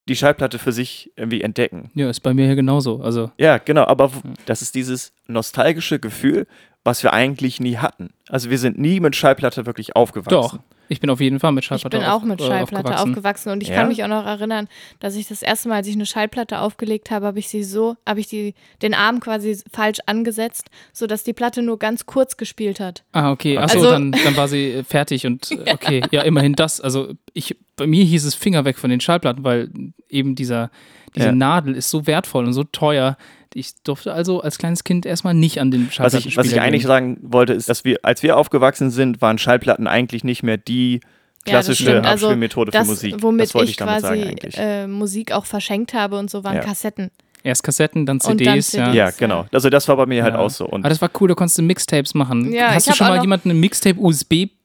[0.09, 1.89] die Schallplatte für sich irgendwie entdecken.
[1.93, 3.01] Ja, ist bei mir hier genauso.
[3.01, 4.11] Also, Ja, genau, aber
[4.45, 6.47] das ist dieses nostalgische Gefühl,
[6.83, 8.09] was wir eigentlich nie hatten.
[8.27, 10.59] Also wir sind nie mit Schallplatte wirklich aufgewachsen.
[10.59, 10.72] doch.
[10.89, 13.09] Ich bin auf jeden Fall mit Ich Schallplatte bin auch auf- mit äh, Schallplatte aufgewachsen.
[13.09, 13.75] aufgewachsen und ich Ja?
[13.75, 14.67] kann mich auch noch erinnern,
[14.99, 17.95] dass ich das erste Mal, als ich eine Schallplatte aufgelegt habe, habe ich sie so,
[18.07, 22.79] habe ich die, den Arm quasi falsch angesetzt, sodass die Platte nur ganz kurz gespielt
[22.79, 23.03] hat.
[23.13, 23.57] Ah, okay.
[23.57, 26.81] Achso, Also- dann, dann war sie äh, fertig und äh, okay, ja, immerhin das.
[26.81, 29.69] Also ich, bei mir hieß es Finger weg von den Schallplatten, weil
[30.09, 30.69] eben dieser,
[31.15, 31.31] diese Ja.
[31.31, 33.17] Nadel ist so wertvoll und so teuer.
[33.55, 36.59] Ich durfte also als kleines Kind erstmal nicht an den Was Schallplatten ich, was ich
[36.61, 40.57] eigentlich sagen wollte, ist, dass wir, als wir aufgewachsen sind, waren Schallplatten eigentlich nicht mehr
[40.57, 41.01] die
[41.45, 42.05] Ja, klassische stimmt.
[42.07, 43.15] Also Abspielmethode Das, für Musik.
[43.21, 44.57] womit das wollte ich, ich damit quasi sagen eigentlich.
[44.57, 46.61] äh, Musik auch verschenkt habe und so waren Ja.
[46.61, 47.11] Kassetten.
[47.45, 48.71] Erst Kassetten, dann Und dann CDs.
[48.71, 48.85] ja.
[48.85, 48.95] CDs.
[48.95, 49.11] Ja, ja.
[49.17, 49.45] genau.
[49.51, 50.39] Also das war bei mir halt Ja.
[50.39, 50.65] auch so.
[50.65, 52.53] Und Aber das war cool, da konntest du Mixtapes machen.
[52.53, 53.59] Ja, Hast du schon mal jemanden einen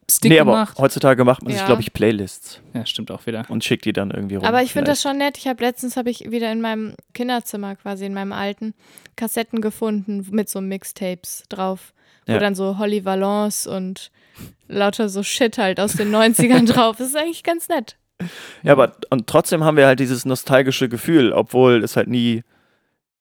[0.08, 0.78] Mixtape-USB-Stick nee, aber gemacht?
[0.78, 1.66] heutzutage macht man sich, Ja.
[1.66, 3.44] glaube ich, Playlists Ja, stimmt auch wieder.
[3.48, 4.44] und schickt die dann irgendwie rum.
[4.44, 5.36] Aber ich finde das schon nett.
[5.38, 8.74] Ich habe letztens habe ich wieder in meinem Kinderzimmer quasi in meinem alten
[9.16, 11.92] Kassetten gefunden mit so Mixtapes drauf,
[12.26, 12.38] wo Ja.
[12.38, 14.10] dann so Holly Valence und
[14.66, 16.96] lauter so Shit halt aus den 90ern drauf.
[16.96, 17.96] Das ist eigentlich ganz nett.
[18.64, 22.42] Ja, aber und trotzdem haben wir halt dieses nostalgische Gefühl, obwohl es halt nie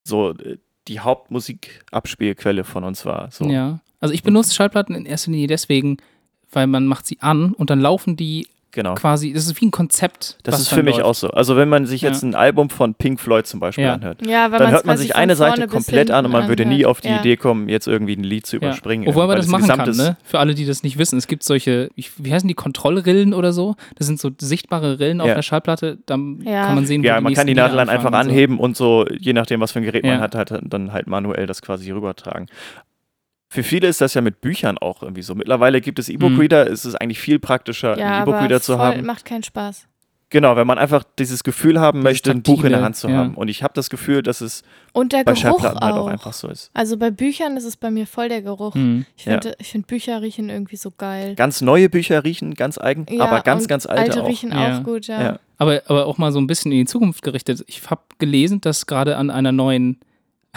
[0.03, 3.29] so äh, die Hauptmusikabspielquelle von uns war.
[3.31, 3.45] So.
[3.49, 3.79] Ja.
[3.99, 5.97] Also ich benutze Schallplatten in erster Linie deswegen,
[6.51, 8.93] weil man macht sie an und dann laufen die Genau.
[8.93, 10.37] quasi, das ist wie ein Konzept.
[10.43, 11.05] Das was ist für mich läuft.
[11.07, 11.29] auch so.
[11.29, 12.09] Also wenn man sich Ja.
[12.09, 13.93] jetzt ein Album von Pink Floyd zum Beispiel Ja.
[13.93, 16.75] anhört, Ja, dann hört man sich eine Seite komplett an und man hinten würde nie
[16.83, 16.89] anhört.
[16.91, 17.19] auf die ja.
[17.19, 18.63] Idee kommen, jetzt irgendwie ein Lied zu Ja.
[18.63, 19.07] überspringen.
[19.07, 20.17] Obwohl man weil das machen kann, ne?
[20.23, 21.17] Für alle, die das nicht wissen.
[21.17, 23.75] Es gibt solche, ich, wie heißen die, Kontrollrillen oder so?
[23.95, 25.33] Das sind so sichtbare Rillen auf Ja.
[25.35, 25.97] der Schallplatte.
[26.05, 26.65] Dann Ja.
[26.65, 29.07] kann man sehen, wo Ja, man kann die Nadel dann einfach und anheben und so,
[29.07, 30.11] je nachdem, was für ein Gerät Ja.
[30.11, 32.47] man hat, halt dann halt manuell das quasi rübertragen.
[33.49, 35.33] Für viele ist das ja mit Büchern auch irgendwie so.
[35.33, 39.05] Mittlerweile gibt es E-Book-Reader, es ist eigentlich viel praktischer, Ja, einen E-Book-Reader zu voll, haben.
[39.05, 39.87] macht keinen Spaß.
[40.29, 43.15] Genau, wenn man einfach dieses Gefühl haben möchte, ein Buch in der Hand zu ja.
[43.15, 43.35] haben.
[43.35, 46.07] Und ich habe das Gefühl, dass es Und der bei Geruch Schallplatten halt auch auch.
[46.07, 46.69] einfach so ist.
[46.73, 48.73] Also bei Büchern ist es bei mir voll der Geruch.
[48.73, 48.79] so.
[48.79, 49.05] Hm.
[49.15, 51.35] Ich finde ich find Bücher riechen irgendwie so geil.
[51.35, 54.27] Ganz neue Bücher riechen ganz eigen, Ja, aber ganz, und ganz alte, auch.
[54.27, 54.79] riechen Ja.
[54.79, 55.21] auch gut, ja.
[55.21, 55.39] Ja.
[55.59, 57.63] Aber, aber auch mal so ein bisschen in die Zukunft gerichtet.
[57.67, 60.01] Ich habe gelesen, dass gerade an einer neuen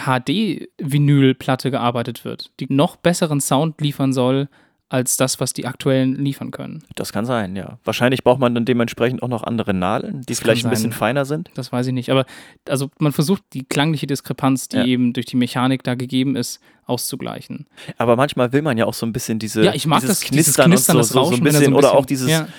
[0.05, 4.47] HD-Vinylplatte gearbeitet wird, die noch besseren Sound liefern soll
[4.91, 6.83] als das, was die aktuellen liefern können.
[6.95, 7.79] Das kann sein, ja.
[7.85, 11.23] Wahrscheinlich braucht man dann dementsprechend auch noch andere Nadeln, die Das vielleicht ein bisschen feiner
[11.23, 11.49] sind.
[11.53, 12.09] Das weiß ich nicht.
[12.09, 12.25] Aber
[12.67, 14.85] also man versucht die klangliche Diskrepanz, die Ja.
[14.85, 17.67] eben durch die Mechanik da gegeben ist, auszugleichen.
[17.97, 20.29] Aber manchmal will man ja auch so ein bisschen diese ja, ich mag dieses das
[20.29, 22.49] dieses Knistern, Knistern, und so, so, so ein er bisschen, oder auch dieses, ja,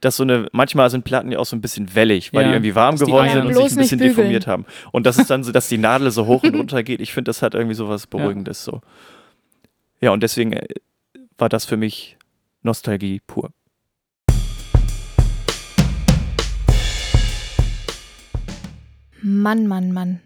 [0.00, 2.54] dass so eine, manchmal sind Platten ja auch so ein bisschen wellig, weil Ja, die
[2.54, 4.66] irgendwie warm geworden sind und sich ein bisschen deformiert haben.
[4.92, 7.00] Und das ist dann so, dass die Nadel so hoch und runter geht.
[7.00, 8.80] Ich finde, das hat irgendwie so was Beruhigendes so.
[10.00, 10.66] Ja, und deswegen äh,
[11.38, 12.16] war das für mich
[12.62, 13.50] Nostalgie pur.
[19.22, 20.20] Mann, Mann, Mann.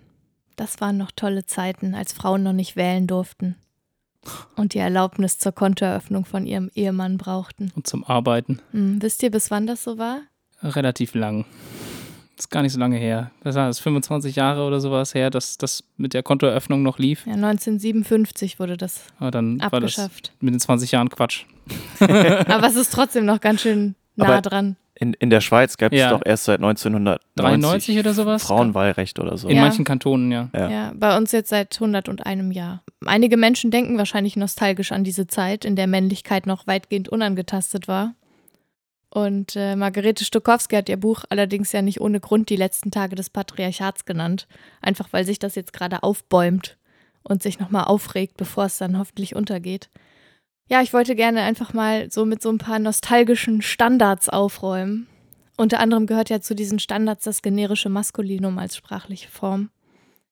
[0.56, 3.56] Das waren noch tolle Zeiten, als Frauen noch nicht wählen durften.
[4.56, 7.72] Und die Erlaubnis zur Kontoeröffnung von ihrem Ehemann brauchten.
[7.74, 8.61] und zum Arbeiten.
[8.72, 10.20] Hm, wisst ihr, bis wann das so war?
[10.62, 11.46] Relativ lang.
[12.38, 13.30] ist gar nicht so lange her.
[13.42, 17.26] Das ist 25 Jahre oder sowas her, dass das mit der Kontoeröffnung noch lief.
[17.26, 20.33] Ja, 1957 wurde das Aber dann war das abgeschafft.
[20.40, 21.44] mit den 20 Jahren Quatsch.
[22.00, 24.76] Aber es ist trotzdem noch ganz schön nah Aber- dran.
[25.01, 26.11] In, in der Schweiz gab es Ja.
[26.11, 28.43] doch erst seit 1993 93 oder sowas?
[28.43, 29.49] Frauenwahlrecht oder so.
[29.49, 29.63] In Ja.
[29.63, 30.51] manchen Kantonen, ja.
[30.55, 30.71] Ja.
[30.71, 30.93] Ja.
[30.95, 32.83] bei uns jetzt seit 101 Jahr.
[33.07, 38.15] Einige Menschen denken wahrscheinlich nostalgisch an diese Zeit, in der Männlichkeit noch weitgehend unangetastet war.
[39.09, 43.17] Und äh, Margarete Stokowski hat ihr Buch allerdings ja nicht ohne Grund die letzten Tage
[43.17, 44.47] des Patriarchats genannt.
[44.83, 46.77] Einfach weil sich das jetzt gerade aufbäumt
[47.23, 49.89] und sich nochmal aufregt, bevor es dann hoffentlich untergeht.
[50.70, 55.09] Ja, ich wollte gerne einfach mal so mit so ein paar nostalgischen Standards aufräumen.
[55.56, 59.70] Unter anderem gehört ja zu diesen Standards das generische Maskulinum als sprachliche Form.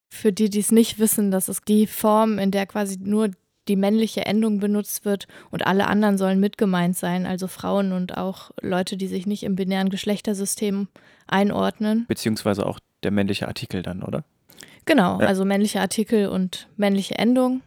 [0.08, 3.30] Für die, die es nicht wissen, das ist die Form, in der quasi nur
[3.66, 8.50] die männliche Endung benutzt wird und alle anderen sollen mitgemeint sein, also Frauen und auch
[8.62, 10.88] Leute, die sich nicht im binären Geschlechtersystem
[11.26, 12.06] einordnen.
[12.08, 14.24] Beziehungsweise auch der männliche Artikel dann, oder?
[14.86, 15.26] Genau, Ja.
[15.26, 17.60] also männliche Artikel und männliche Endung.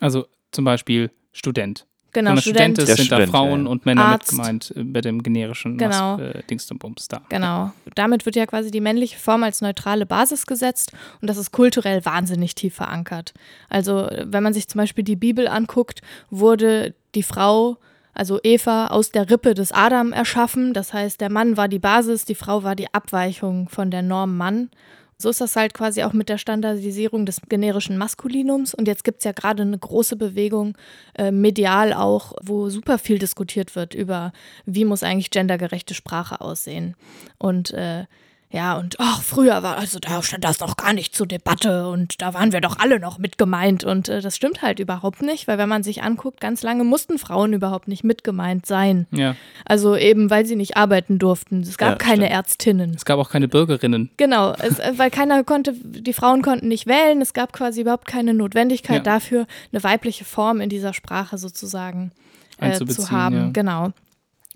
[0.00, 1.86] Also zum Beispiel Student.
[2.12, 2.78] Genau, Student.
[2.78, 3.70] Student ist, sind da Frauen ja.
[3.70, 4.32] und Männer Arzt.
[4.32, 6.16] mit gemeint äh, bei dem generischen Genau.
[6.16, 7.22] Mas äh, Dingsdumbums da.
[7.28, 7.72] Genau.
[7.94, 12.04] Damit wird ja quasi die männliche Form als neutrale Basis gesetzt und das ist kulturell
[12.04, 13.34] wahnsinnig tief verankert.
[13.68, 17.76] Also, wenn man sich zum Beispiel die Bibel anguckt, wurde die Frau,
[18.14, 20.72] also Eva, aus der Rippe des Adam erschaffen.
[20.72, 24.36] Das heißt, der Mann war die Basis, die Frau war die Abweichung von der Norm
[24.36, 24.70] Mann.
[25.20, 28.72] So ist das halt quasi auch mit der Standardisierung des generischen Maskulinums.
[28.72, 30.78] Und jetzt gibt es ja gerade eine große Bewegung,
[31.14, 34.32] äh, medial auch, wo super viel diskutiert wird über,
[34.64, 36.94] wie muss eigentlich gendergerechte Sprache aussehen.
[37.36, 38.04] Und äh,
[38.50, 42.22] ja, und ach, früher war, also da stand das noch gar nicht zur Debatte und
[42.22, 43.84] da waren wir doch alle noch mitgemeint.
[43.84, 47.18] Und äh, das stimmt halt überhaupt nicht, weil wenn man sich anguckt, ganz lange mussten
[47.18, 49.06] Frauen überhaupt nicht mitgemeint sein.
[49.10, 49.36] Ja.
[49.66, 51.60] Also eben, weil sie nicht arbeiten durften.
[51.60, 52.30] Es gab Ja, keine stimmt.
[52.32, 52.94] Ärztinnen.
[52.94, 54.08] Es gab auch keine Bürgerinnen.
[54.16, 58.06] Genau, es, äh, weil keiner konnte, die Frauen konnten nicht wählen, es gab quasi überhaupt
[58.06, 59.12] keine Notwendigkeit Ja.
[59.14, 62.12] dafür, eine weibliche Form in dieser Sprache sozusagen
[62.60, 63.36] äh, zu haben.
[63.36, 63.50] ja.
[63.52, 63.92] Genau.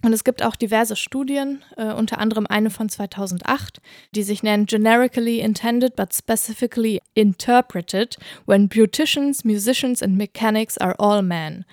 [0.05, 3.81] Und es gibt auch diverse Studien, äh, unter anderem eine von 2008,
[4.15, 11.23] die sich nennen Generically Intended but Specifically Interpreted When Beauticians, Musicians and Mechanics are all
[11.23, 11.65] men.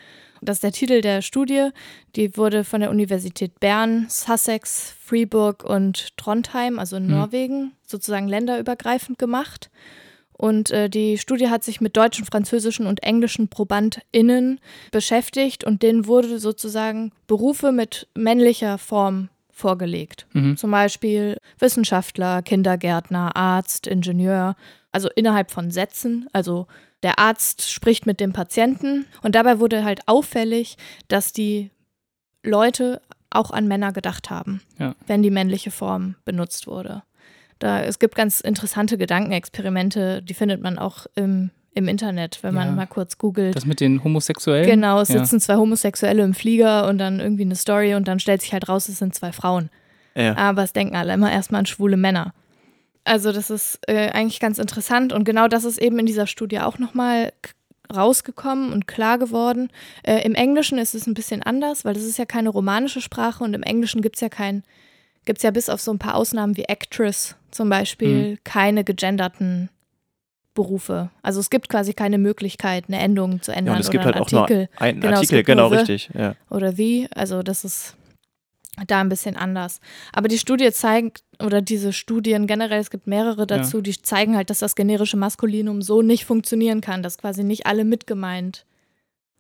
[0.42, 1.70] Das ist der Titel der Studie.
[2.16, 7.12] Die wurde von der Universität Bern, Sussex, Fribourg und Trondheim, also in Mhm.
[7.12, 9.70] Norwegen, sozusagen länderübergreifend gemacht.
[10.40, 16.08] Und äh, die Studie hat sich mit deutschen, französischen und englischen ProbandInnen beschäftigt und denen
[16.08, 20.28] wurde sozusagen Berufe mit männlicher Form vorgelegt.
[20.32, 20.56] Mhm.
[20.56, 24.56] Zum Beispiel Wissenschaftler, Kindergärtner, Arzt, Ingenieur,
[24.94, 26.30] also innerhalb von Sätzen.
[26.32, 26.68] Also
[27.04, 30.78] der Arzt spricht mit dem Patienten und dabei wurde halt auffällig,
[31.10, 31.70] dass die
[32.44, 34.96] Leute auch an Männer gedacht haben, Ja.
[35.06, 37.04] wenn die männliche Form benutzt wurde.
[37.60, 42.68] Da, es gibt ganz interessante Gedankenexperimente, die findet man auch im, im Internet, wenn man
[42.70, 42.74] Ja.
[42.74, 43.56] mal kurz googelt.
[43.56, 44.66] Das mit den Homosexuellen?
[44.66, 45.20] Genau, es Ja.
[45.20, 48.70] sitzen zwei Homosexuelle im Flieger und dann irgendwie eine Story und dann stellt sich halt
[48.70, 49.70] raus, es sind zwei Frauen.
[50.16, 50.36] Ja.
[50.38, 52.34] Aber es denken alle immer erstmal an schwule Männer.
[53.04, 56.60] Also das ist äh, eigentlich ganz interessant und genau das ist eben in dieser Studie
[56.60, 57.34] auch nochmal
[57.94, 59.70] rausgekommen und klar geworden.
[60.04, 63.44] Äh, Im Englischen ist es ein bisschen anders, weil das ist ja keine romanische Sprache
[63.44, 64.64] und im Englischen gibt es ja kein,
[65.26, 69.70] gibt es ja bis auf so ein paar Ausnahmen wie Actress zum Beispiel keine gegenderten
[70.54, 71.10] Berufe.
[71.22, 74.06] Also es gibt quasi keine Möglichkeit, eine Endung zu Ja, ändern und es oder gibt
[74.06, 76.10] halt einen auch nur Artikel einen Genau, Artikel, genau, richtig.
[76.14, 76.36] Ja.
[76.50, 77.08] oder wie.
[77.16, 77.96] Also das ist
[78.88, 79.80] da ein bisschen anders.
[80.14, 84.50] Aber die Studie zeigt, oder diese Studien generell, es gibt mehrere dazu, die zeigen halt,
[84.50, 88.66] dass das generische Maskulinum so nicht funktionieren kann, dass quasi nicht alle mitgemeint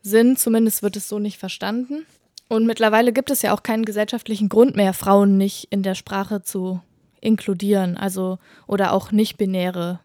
[0.02, 0.40] sind.
[0.40, 2.06] Zumindest wird es so nicht verstanden.
[2.48, 6.42] Und mittlerweile gibt es ja auch keinen gesellschaftlichen Grund mehr, Frauen nicht in der Sprache
[6.42, 6.82] zu
[7.22, 10.00] inkludieren, also oder auch nicht-binäre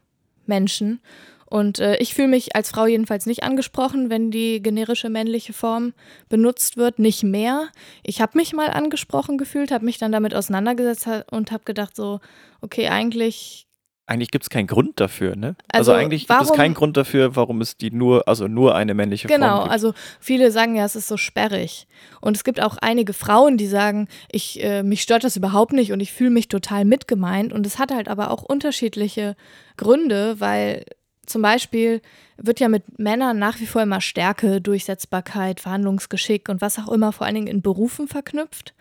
[0.47, 1.01] Menschen.
[1.47, 5.93] Und äh, ich fühle mich als Frau jedenfalls nicht angesprochen, wenn die generische männliche Form
[6.29, 7.69] benutzt wird, nicht mehr.
[8.03, 12.21] Ich habe mich mal angesprochen gefühlt, habe mich dann damit auseinandergesetzt und habe gedacht so,
[12.61, 13.64] okay, eigentlich
[14.07, 15.57] Eigentlich gibt es keinen Grund dafür, ne?
[15.69, 18.93] Also, Also, eigentlich gibt es keinen Grund dafür, warum es die nur, also nur eine
[18.93, 19.73] männliche Genau, Form gibt.
[19.73, 21.87] also viele sagen ja, es ist so sperrig.
[22.21, 25.91] Und es gibt auch einige Frauen, die sagen, ich, äh, mich stört das überhaupt nicht
[25.93, 27.53] und ich fühle mich total mitgemeint.
[27.55, 29.37] Und es hat halt aber auch unterschiedliche
[29.79, 30.85] Gründe, weil
[31.25, 32.03] zum Beispiel
[32.37, 37.13] wird ja mit Männern nach wie vor immer Stärke, Durchsetzbarkeit, Verhandlungsgeschick und was auch immer
[37.13, 38.75] vor allen Dingen in Berufen verknüpft.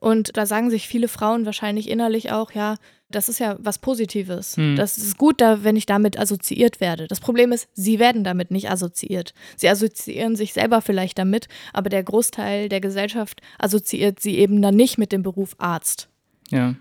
[0.00, 2.76] Und da sagen sich viele Frauen wahrscheinlich innerlich auch, ja,
[3.10, 4.56] das ist ja was Positives.
[4.56, 4.76] Hm.
[4.76, 7.08] Das ist gut, da, wenn ich damit assoziiert werde.
[7.08, 9.34] Das Problem ist, sie werden damit nicht assoziiert.
[9.56, 14.76] Sie assoziieren sich selber vielleicht damit, aber der Großteil der Gesellschaft assoziiert sie eben dann
[14.76, 16.08] nicht mit dem Beruf Arzt
[16.50, 16.74] Ja.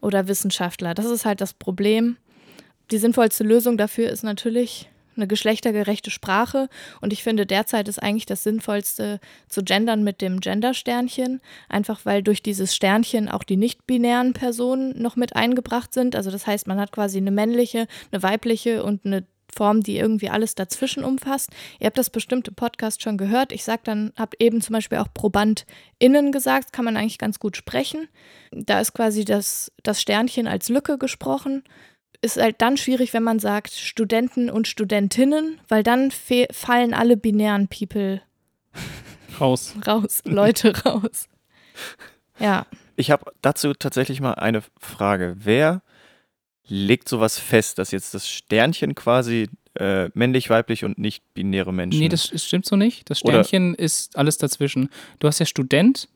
[0.00, 0.94] oder Wissenschaftler.
[0.94, 2.16] Das ist halt das Problem.
[2.90, 6.68] Die sinnvollste Lösung dafür ist natürlich eine geschlechtergerechte Sprache.
[7.00, 11.40] Und ich finde, derzeit ist eigentlich das Sinnvollste zu gendern mit dem Gender-Sternchen.
[11.68, 16.16] Einfach weil durch dieses Sternchen auch die nicht-binären Personen noch mit eingebracht sind.
[16.16, 20.30] Also das heißt, man hat quasi eine männliche, eine weibliche und eine Form, die irgendwie
[20.30, 21.50] alles dazwischen umfasst.
[21.80, 23.52] Ihr habt das bestimmt im Podcast schon gehört.
[23.52, 27.56] Ich sag dann, habe eben zum Beispiel auch ProbandInnen gesagt, kann man eigentlich ganz gut
[27.56, 28.08] sprechen.
[28.52, 31.64] Da ist quasi das, das Sternchen als Lücke gesprochen.
[32.20, 36.10] Ist halt dann schwierig, wenn man sagt Studenten und Studentinnen, weil dann
[36.50, 38.20] fallen alle binären People
[39.40, 39.74] Raus.
[39.86, 41.28] raus, Leute raus.
[42.40, 45.36] Ja, Ich habe dazu tatsächlich mal eine Frage.
[45.38, 45.82] Wer
[46.66, 52.00] legt sowas fest, dass jetzt das Sternchen quasi äh, männlich, weiblich und nicht binäre Menschen?
[52.00, 53.08] Nee, das, das stimmt so nicht.
[53.10, 54.88] Das Oder- Sternchen ist alles dazwischen.
[55.20, 56.08] Du hast ja Student,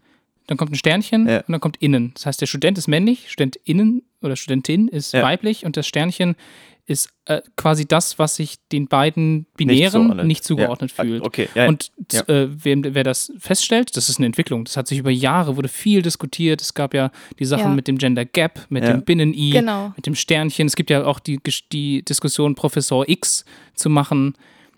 [0.48, 1.38] dann kommt ein Sternchen Ja.
[1.38, 2.10] und dann kommt innen.
[2.14, 5.22] Das heißt, der Student ist männlich, Studentinnen oder Studentin ist Ja.
[5.22, 6.36] weiblich und das Sternchen
[6.84, 10.90] ist äh, quasi das, was sich den beiden Binären nicht, zugeordnet.
[10.90, 11.04] zugeordnet Ja.
[11.04, 11.22] fühlt.
[11.24, 12.22] Okay, ja, Und ja.
[12.28, 14.64] äh, wem, wer das feststellt, das ist eine Entwicklung.
[14.64, 16.60] Das hat sich über Jahre, wurde viel diskutiert.
[16.60, 17.74] Es gab ja die Sachen Ja.
[17.74, 18.90] mit dem Gender Gap, mit Ja.
[18.92, 19.92] dem Binnen-I, genau.
[19.94, 20.66] mit dem Sternchen.
[20.66, 21.38] Es gibt ja auch die,
[21.70, 24.34] die Diskussion, Professor X zu machen.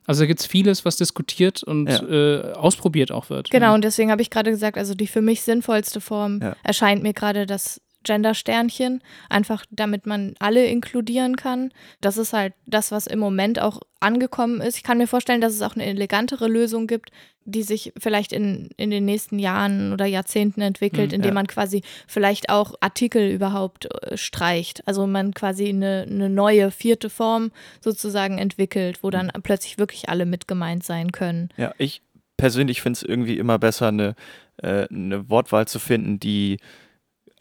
[0.07, 2.03] Also da gibt es vieles, was diskutiert und Ja.
[2.03, 3.49] äh, ausprobiert auch wird.
[3.51, 6.55] Genau, und deswegen habe ich gerade gesagt, also die für mich sinnvollste Form Ja.
[6.63, 11.73] erscheint mir gerade das Gender-Sternchen, einfach damit man alle inkludieren kann.
[12.01, 14.77] Das ist halt das, was im Moment auch angekommen ist.
[14.77, 17.11] Ich kann mir vorstellen, dass es auch eine elegantere Lösung gibt,
[17.47, 21.35] die sich vielleicht in, in den nächsten Jahren oder Jahrzehnten entwickelt, Hm, indem ja.
[21.35, 24.87] man quasi vielleicht auch Artikel überhaupt äh, streicht.
[24.87, 30.27] Also man quasi eine, eine neue vierte Form sozusagen entwickelt, wo dann plötzlich wirklich alle
[30.27, 31.49] mit gemeint sein können.
[31.57, 32.03] Ja, ich
[32.37, 34.15] persönlich finde es irgendwie immer besser, eine,
[34.59, 36.59] äh, eine Wortwahl zu finden, die,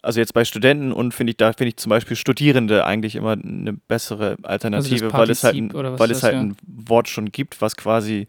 [0.03, 3.31] also jetzt bei Studenten und finde ich, da finde ich zum Beispiel Studierende eigentlich immer
[3.31, 6.41] eine bessere Alternative, weil es halt, ein, weil es halt ja?
[6.41, 8.27] ein Wort schon gibt, was quasi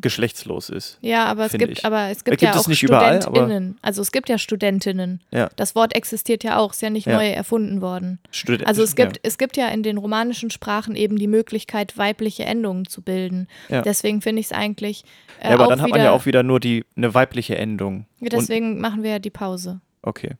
[0.00, 0.98] geschlechtslos ist.
[1.00, 1.84] Ja, aber es gibt, ich.
[1.84, 3.78] aber es gibt, Gibt ja es auch nicht überall, aber- StudentInnen.
[3.82, 5.20] also es gibt ja Studentinnen.
[5.32, 5.50] Ja.
[5.56, 7.16] Das Wort existiert ja auch, ist ja nicht Ja.
[7.16, 8.20] neu erfunden worden.
[8.30, 9.20] Studi Also es gibt, ja.
[9.24, 13.48] es gibt ja in den romanischen Sprachen eben die Möglichkeit, weibliche Endungen zu bilden.
[13.68, 13.82] Ja.
[13.82, 15.02] Deswegen finde ich es eigentlich
[15.40, 17.56] äh, ja, aber auch dann hat wieder, man ja auch wieder nur die eine weibliche
[17.58, 18.06] Endung.
[18.20, 19.80] Ja, deswegen machen wir ja die Pause.
[20.02, 20.30] Und, okay.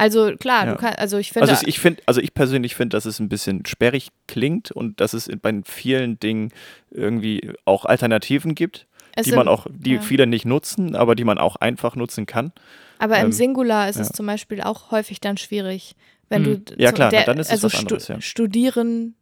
[0.00, 0.72] Also klar, Ja.
[0.72, 3.18] du kannst, also ich finde, Also es- ich finde, also ich persönlich finde, dass es
[3.20, 6.52] ein bisschen sperrig klingt und dass es bei vielen Dingen
[6.90, 10.00] irgendwie auch Alternativen gibt, es die man im- auch, die ja.
[10.00, 12.52] viele nicht nutzen, aber die man auch einfach nutzen kann.
[12.98, 14.14] Aber im Ähm, Singular ist es ja.
[14.14, 15.94] zum Beispiel auch häufig dann schwierig,
[16.30, 16.64] wenn Hm.
[16.64, 18.20] du Ja, klar, der, dann ist es also was anderes, ja.
[18.20, 19.12] Studierende,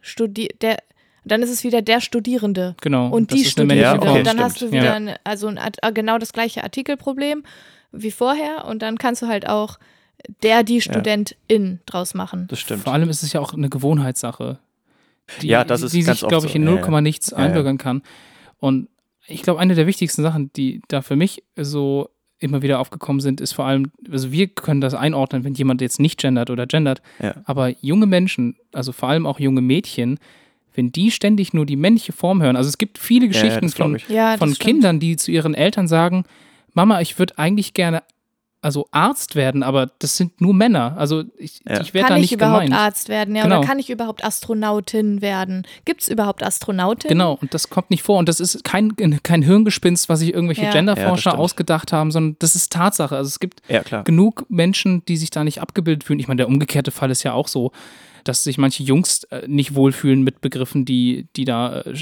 [0.00, 0.78] Studi der,
[1.24, 3.08] dann ist es wieder der Studierende Genau.
[3.08, 4.08] und die männliche Ja, Studierende.
[4.08, 4.44] okay, und dann stimmt.
[4.44, 7.42] hast du wieder ein, also ein, äh, genau das gleiche Artikelproblem
[7.92, 9.78] wie vorher und dann kannst du halt auch
[10.42, 12.46] der, die Studentin draus machen.
[12.48, 12.82] Das stimmt.
[12.84, 14.58] Vor allem ist es ja auch eine Gewohnheitssache.
[15.40, 16.56] Die, Ja, das ist die ganz sich, glaube ich, so.
[16.58, 17.00] in Ja, 0, ja.
[17.00, 17.44] nichts Ja, ja.
[17.46, 18.02] einbürgern kann.
[18.58, 18.88] Und
[19.26, 23.40] ich glaube, eine der wichtigsten Sachen, die da für mich so immer wieder aufgekommen sind,
[23.40, 27.02] ist vor allem, also wir können das einordnen, wenn jemand jetzt nicht gendert oder gendert,
[27.22, 27.34] Ja.
[27.44, 30.18] aber junge Menschen, also vor allem auch junge Mädchen,
[30.74, 33.66] wenn die ständig nur die männliche Form hören, also es gibt viele Ja, ja, Geschichten
[33.68, 34.00] glaub von.
[34.14, 34.54] Ja, von.
[34.54, 36.24] Kindern, die zu ihren Eltern sagen,
[36.74, 38.02] Mama, ich würde eigentlich gerne
[38.62, 40.94] also Arzt werden, aber das sind nur Männer.
[40.98, 41.80] Also ich, Ja.
[41.80, 42.78] ich werde Kann da ich nicht überhaupt gemeint.
[42.78, 43.34] Arzt werden?
[43.34, 43.60] Ja, Genau.
[43.60, 45.66] oder kann ich überhaupt Astronautin werden?
[45.86, 47.08] Gibt es überhaupt Astronautin?
[47.08, 48.18] Genau, und das kommt nicht vor.
[48.18, 50.66] Und das ist kein, kein Hirngespinst, was sich irgendwelche Ja.
[50.68, 51.38] Ja, Genderforscher stimmt.
[51.42, 53.16] ausgedacht haben, sondern das ist Tatsache.
[53.16, 54.04] Also es gibt Ja, klar.
[54.04, 56.20] genug Menschen, die sich da nicht abgebildet fühlen.
[56.20, 57.72] Ich meine, der umgekehrte Fall ist ja auch so,
[58.24, 61.94] dass sich manche Jungs äh, nicht wohlfühlen mit Begriffen, die, die da äh,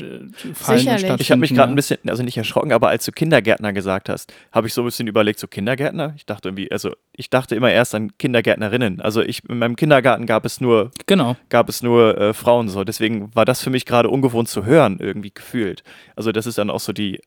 [0.54, 1.20] fallen Sicherlich.
[1.20, 4.32] Ich habe mich gerade ein bisschen, also nicht erschrocken, aber als du Kindergärtner gesagt hast,
[4.52, 6.14] habe ich so ein bisschen überlegt, so Kindergärtner?
[6.16, 9.00] Ich dachte irgendwie, also ich dachte immer erst an Kindergärtnerinnen.
[9.00, 11.36] Also ich, in meinem Kindergarten gab es nur, Genau.
[11.48, 12.84] gab es nur äh, Frauen so.
[12.84, 15.82] Deswegen war das für mich gerade ungewohnt zu hören, irgendwie gefühlt.
[16.16, 17.20] Also das ist dann auch so die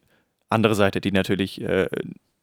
[0.49, 1.88] andere Seite, die natürlich äh,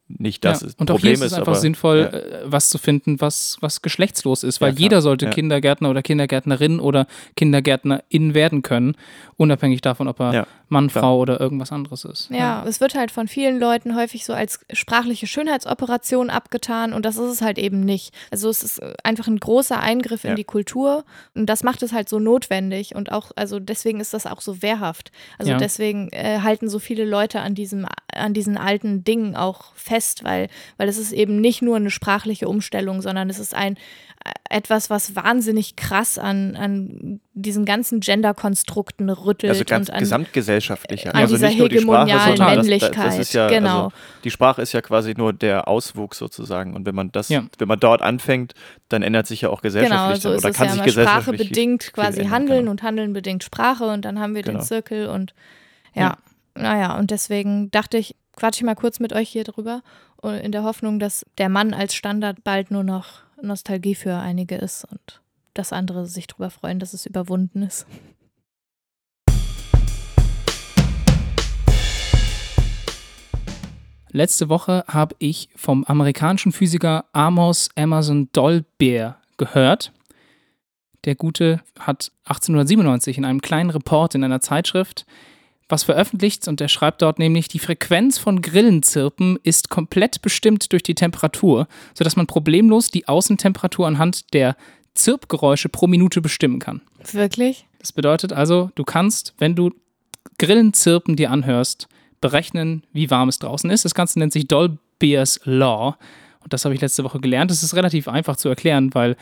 [0.08, 0.66] nicht das ja.
[0.68, 2.18] ist- Und auch Problem hier ist es einfach aber, sinnvoll, ja.
[2.18, 5.30] äh, was zu finden, was, was geschlechtslos ist, weil Ja, jeder sollte Ja.
[5.30, 8.94] Kindergärtner oder Kindergärtnerin oder Kindergärtnerin werden können,
[9.36, 11.02] unabhängig davon, ob er Ja, Mann, klar.
[11.02, 12.30] Frau oder irgendwas anderes ist.
[12.30, 17.16] Ja, es wird halt von vielen Leuten häufig so als sprachliche Schönheitsoperation abgetan und das
[17.16, 18.14] ist es halt eben nicht.
[18.30, 20.36] Also es ist einfach ein großer Eingriff in Ja.
[20.36, 24.26] die Kultur und das macht es halt so notwendig und auch, also deswegen ist das
[24.26, 25.10] auch so wehrhaft.
[25.38, 25.58] Also Ja.
[25.58, 30.48] deswegen äh, halten so viele Leute an diesem, an diesen alten Dingen auch fest, weil,
[30.76, 33.76] weil es ist eben nicht nur eine sprachliche Umstellung, sondern es ist ein
[34.24, 40.00] äh, etwas, was wahnsinnig krass an, an diesen ganzen Gender-Konstrukten rüttelt Also ganz und an
[40.00, 41.14] gesamtgesellschaftlicher.
[41.14, 43.48] an also dieser nicht nur die Sprache, hegemonialen sondern das, das, Männlichkeit, das ist ja,
[43.48, 43.84] genau.
[43.84, 43.92] also
[44.24, 46.74] die Sprache ist ja quasi nur der Auswuchs sozusagen.
[46.74, 47.44] Und wenn man das, Ja.
[47.58, 48.54] wenn man dort anfängt,
[48.88, 50.90] dann ändert sich ja auch gesellschaftlich Genau, so oder es kann ja sich immer.
[50.90, 52.70] Sprache gesellschaftlich bedingt quasi ändern, Handeln genau.
[52.72, 54.58] und Handeln bedingt Sprache und dann haben wir Genau.
[54.58, 55.34] den Zirkel und
[55.94, 56.16] ja,
[56.54, 59.82] naja, und deswegen dachte ich, quatsche ich mal kurz mit euch hier drüber
[60.22, 64.84] in der Hoffnung, dass der Mann als Standard bald nur noch Nostalgie für einige ist
[64.84, 65.20] und
[65.54, 67.84] dass andere sich drüber freuen, dass es überwunden ist.
[74.10, 79.92] Letzte Woche habe ich vom amerikanischen Physiker Amos Emerson Dolbear gehört.
[81.04, 85.06] Der Gute hat 1897 in einem kleinen Report in einer Zeitschrift
[85.68, 90.82] was veröffentlicht und er schreibt dort nämlich, die Frequenz von Grillenzirpen ist komplett bestimmt durch
[90.82, 94.56] die Temperatur, sodass man problemlos die Außentemperatur anhand der
[94.94, 96.80] Zirpgeräusche pro Minute bestimmen kann.
[97.12, 97.66] Wirklich?
[97.78, 99.72] Das bedeutet also, du kannst, wenn du
[100.38, 101.88] Grillenzirpen dir anhörst,
[102.20, 103.84] berechnen, wie warm es draußen ist.
[103.84, 105.96] Das Ganze nennt sich Dolbears Law.
[106.42, 107.50] Und das habe ich letzte Woche gelernt.
[107.50, 109.16] Das ist relativ einfach zu erklären, weil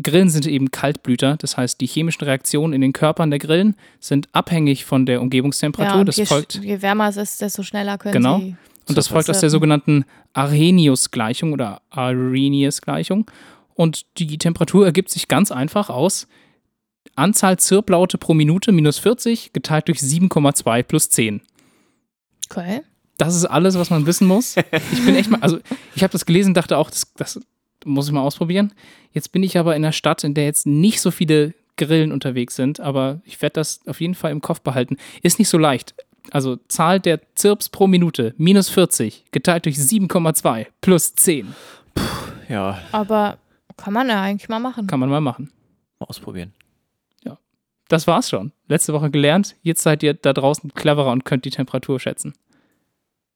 [0.00, 1.36] Grillen sind eben Kaltblüter.
[1.38, 5.94] Das heißt, die chemischen Reaktionen in den Körpern der Grillen sind abhängig von der Umgebungstemperatur.
[5.94, 8.38] ja, und das je, folgt, je wärmer es ist, desto schneller können Genau.
[8.38, 8.56] sie.
[8.88, 13.30] und das folgt aus der sogenannten Arrhenius-Gleichung oder Arrhenius-Gleichung.
[13.74, 16.26] Und die Temperatur ergibt sich ganz einfach aus
[17.16, 21.40] Anzahl Zirplaute pro Minute minus 40 geteilt durch 7,2 plus 10.
[22.50, 22.82] Okay.
[23.18, 24.56] Das ist alles, was man wissen muss.
[24.92, 25.58] Ich bin echt mal, also
[25.94, 27.40] ich habe das gelesen, dachte auch, das, das
[27.84, 28.72] muss ich mal ausprobieren.
[29.12, 32.56] Jetzt bin ich aber in einer Stadt, in der jetzt nicht so viele Grillen unterwegs
[32.56, 34.96] sind, aber ich werde das auf jeden Fall im Kopf behalten.
[35.22, 35.94] Ist nicht so leicht.
[36.30, 41.54] Also Zahl der Zirps pro Minute minus 40 geteilt durch 7,2 plus 10.
[42.48, 43.38] Ja, Aber
[43.76, 44.86] kann man ja eigentlich mal machen.
[44.86, 45.50] Kann man mal machen.
[45.98, 46.52] mal ausprobieren.
[47.90, 48.52] Das war's schon.
[48.68, 49.56] Letzte Woche gelernt.
[49.62, 52.34] Jetzt seid ihr da draußen cleverer und könnt die Temperatur schätzen.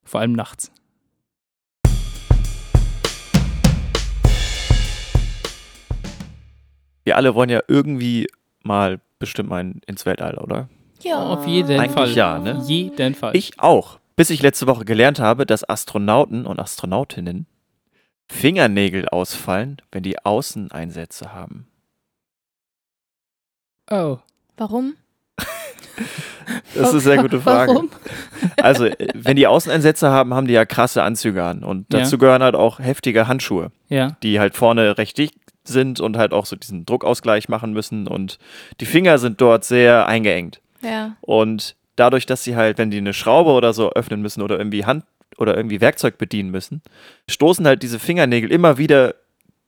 [0.05, 0.71] Vor allem nachts.
[7.05, 8.27] Wir alle wollen ja irgendwie
[8.63, 10.67] mal bestimmt mal in- ins Weltall, oder?
[11.01, 11.23] Ja.
[11.23, 12.09] Auf jeden Eigentlich Fall.
[12.11, 12.61] ja, ne?
[12.65, 13.35] Jeden Fall.
[13.35, 13.99] Ich auch.
[14.17, 17.45] Bis ich letzte Woche gelernt habe, dass Astronauten und Astronautinnen
[18.27, 21.67] Fingernägel ausfallen, wenn die Außeneinsätze haben.
[23.91, 24.17] oh.
[24.57, 24.95] Warum?
[26.75, 27.71] Das ist eine sehr gute Frage.
[27.73, 27.89] Warum?
[28.57, 31.63] Also, äh, wenn die Außeneinsätze haben, haben die ja krasse Anzüge an.
[31.63, 31.99] Und Ja.
[31.99, 34.15] dazu gehören halt auch heftige Handschuhe, Ja.
[34.23, 35.35] die halt vorne recht dicht
[35.67, 38.07] sind und halt auch so diesen Druckausgleich machen müssen.
[38.07, 38.37] Und
[38.79, 40.61] die Finger sind dort sehr eingeengt.
[40.81, 41.15] Ja.
[41.21, 44.85] Und dadurch, dass sie halt, wenn die eine Schraube oder so öffnen müssen oder irgendwie
[44.85, 45.05] Hand
[45.37, 46.81] oder irgendwie Werkzeug bedienen müssen,
[47.29, 49.15] stoßen halt diese Fingernägel immer wieder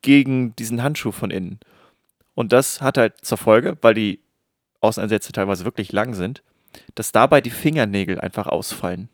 [0.02, 1.60] gegen diesen Handschuh von innen.
[2.36, 4.20] Und das hat halt zur Folge, weil die
[4.82, 6.44] Außeneinsätze teilweise wirklich lang sind,
[6.96, 9.10] dass dabei die Fingernägel einfach ausfallen.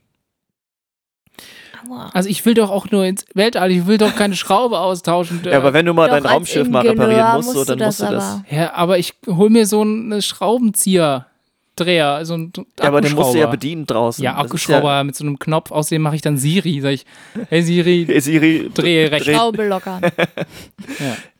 [1.90, 2.10] Aua.
[2.14, 5.42] Also ich will doch auch nur ins Weltall, ich will doch keine Schraube austauschen.
[5.44, 7.88] Ja, aber wenn du mal Doch, dein Raumschiff mal reparieren musst, so, musst du dann
[7.88, 8.46] musst du das aber.
[8.50, 11.28] ja, aber ich hol mir so einen Schraubenzieher,
[11.76, 14.24] Dreher, so einen Ja, aber den musst du ja bedienen draußen.
[14.24, 15.72] Ja, Akkuschrauber mit so einem Knopf.
[15.72, 16.80] Außerdem mache ich dann Siri.
[16.82, 17.04] Sag ich,
[17.50, 19.26] hey Siri, Ja, Siri, drehe rechts.
[19.26, 20.02] Dreh- Schraube lockern.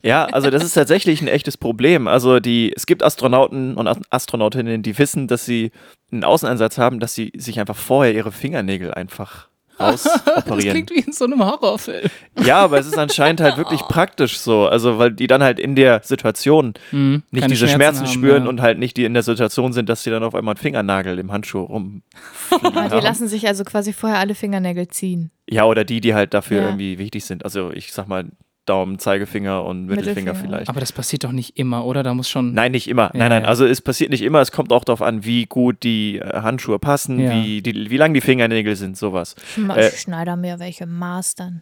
[0.02, 2.08] Ja, also das ist tatsächlich ein echtes Problem.
[2.08, 5.72] Also die, es gibt Astronauten und Ast- Astronautinnen, die wissen, dass sie
[6.12, 9.48] einen Außeneinsatz haben, dass sie sich einfach vorher ihre Fingernägel einfach
[9.80, 10.86] Das rausoperieren.
[10.86, 12.10] klingt wie in so einem Horrorfilm.
[12.46, 14.68] ja, aber es ist anscheinend halt wirklich praktisch so.
[14.68, 18.50] Also weil die dann halt in der Situation Mhm, nicht diese Schmerzen, haben, spüren ja.
[18.50, 21.18] und halt nicht die in der Situation sind, dass sie dann auf einmal einen Fingernagel
[21.20, 22.04] im Handschuh rum.
[22.62, 25.32] Die lassen sich also quasi vorher alle Fingernägel ziehen.
[25.50, 26.66] Ja, oder die, die halt dafür Ja.
[26.68, 27.44] irgendwie wichtig sind.
[27.44, 28.26] Also ich sag mal
[28.66, 30.36] Daumen, Zeigefinger und Mittelfinger, Mittelfinger.
[30.36, 30.70] vielleicht.
[30.70, 32.02] Aber das passiert doch nicht immer, oder?
[32.04, 32.54] Da muss schon.
[32.54, 33.12] Nein, nicht immer.
[33.14, 33.42] Ja, nein, nein.
[33.44, 33.48] ja.
[33.50, 34.40] Also es passiert nicht immer.
[34.42, 37.32] Es kommt auch darauf an, wie gut die äh, Handschuhe passen, Ja.
[37.32, 39.36] wie, die, wie lang die Fingernägel sind, sowas.
[39.76, 41.62] Äh, Schneider mir welche mastern.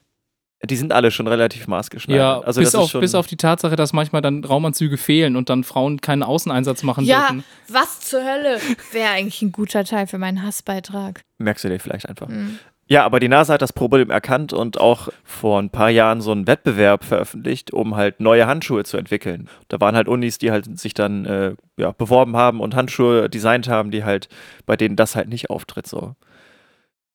[0.64, 2.22] Die sind alle schon relativ maßgeschneidert.
[2.22, 4.98] Ja, also bis, das ist auf, schon, bis auf die Tatsache, dass manchmal dann Raumanzüge
[4.98, 7.44] fehlen und dann Frauen keinen Außeneinsatz machen Ja, dürfen.
[7.68, 8.60] was zur Hölle?
[8.92, 11.22] Wäre eigentlich ein guter Teil für meinen Hassbeitrag.
[11.40, 12.28] merkst du dir vielleicht einfach.
[12.28, 12.60] Hm.
[12.92, 16.34] Ja, aber die NASA hat das Problem erkannt und auch vor ein paar Jahren so
[16.34, 19.48] einen Wettbewerb veröffentlicht, um halt neue Handschuhe zu entwickeln.
[19.70, 23.70] Da waren halt Unis, die halt sich dann äh, ja, beworben haben und Handschuhe designt
[23.70, 24.28] haben, die halt,
[24.66, 26.16] bei denen das halt nicht auftritt so.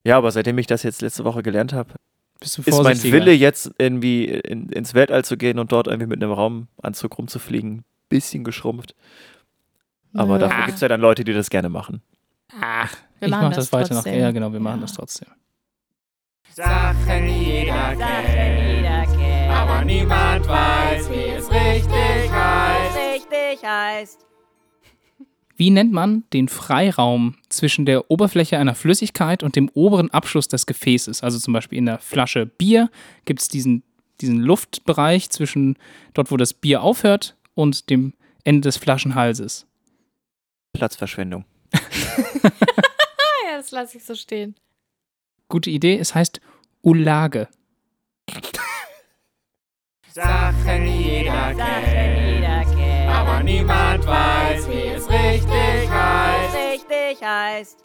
[0.03, 1.91] Ja, aber seitdem ich das jetzt letzte Woche gelernt habe,
[2.41, 3.03] ist mein?
[3.03, 7.85] Wille jetzt irgendwie in, ins Weltall zu gehen und dort irgendwie mit einem Raumanzug rumzufliegen,
[8.09, 8.95] bisschen geschrumpft.
[10.15, 10.49] Aber Naja.
[10.49, 12.01] dafür gibt es ja dann Leute, die das gerne machen.
[12.63, 14.05] Ach, Wir ich machen mach das das, weiter noch.
[14.05, 14.21] trotzdem.
[14.21, 14.87] Ja, genau, wir machen Ja.
[14.87, 15.29] das trotzdem.
[16.57, 22.97] Sachen, jeder kennt, aber niemand weiß, wie es richtig heißt.
[22.97, 24.27] richtig heißt.
[25.55, 30.65] Wie nennt man den Freiraum zwischen der Oberfläche einer Flüssigkeit und dem oberen Abschluss des
[30.65, 31.23] Gefäßes?
[31.23, 32.91] Also zum Beispiel in der Flasche Bier
[33.27, 33.83] gibt es diesen,
[34.23, 35.77] diesen Luftbereich zwischen
[36.15, 39.67] dort, wo das Bier aufhört und dem Ende des Flaschenhalses.
[40.73, 41.45] Platzverschwendung.
[43.49, 44.57] Ja, das lasse ich so stehen.
[45.49, 46.41] Gute Idee, es heißt
[46.83, 47.49] Ulage.
[50.09, 56.57] Sachen, jeder kennt, aber niemand weiß, wie es richtig heißt.
[56.57, 57.85] Richtig heißt.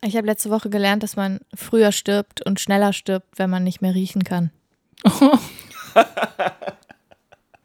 [0.00, 3.82] Ich habe letzte Woche gelernt, dass man früher stirbt und schneller stirbt, wenn man nicht
[3.82, 4.52] mehr riechen kann.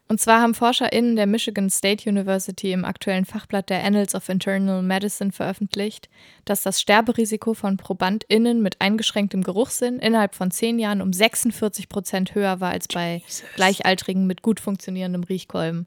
[0.06, 4.82] Und zwar haben ForscherInnen der Michigan State University im aktuellen Fachblatt der Annals of Internal
[4.82, 6.10] Medicine veröffentlicht,
[6.44, 12.34] dass das Sterberisiko von ProbandInnen mit eingeschränktem Geruchssinn innerhalb von zehn Jahren um 46 Prozent
[12.34, 13.22] höher war als bei
[13.54, 15.86] Gleichaltrigen mit gut funktionierendem Riechkolben.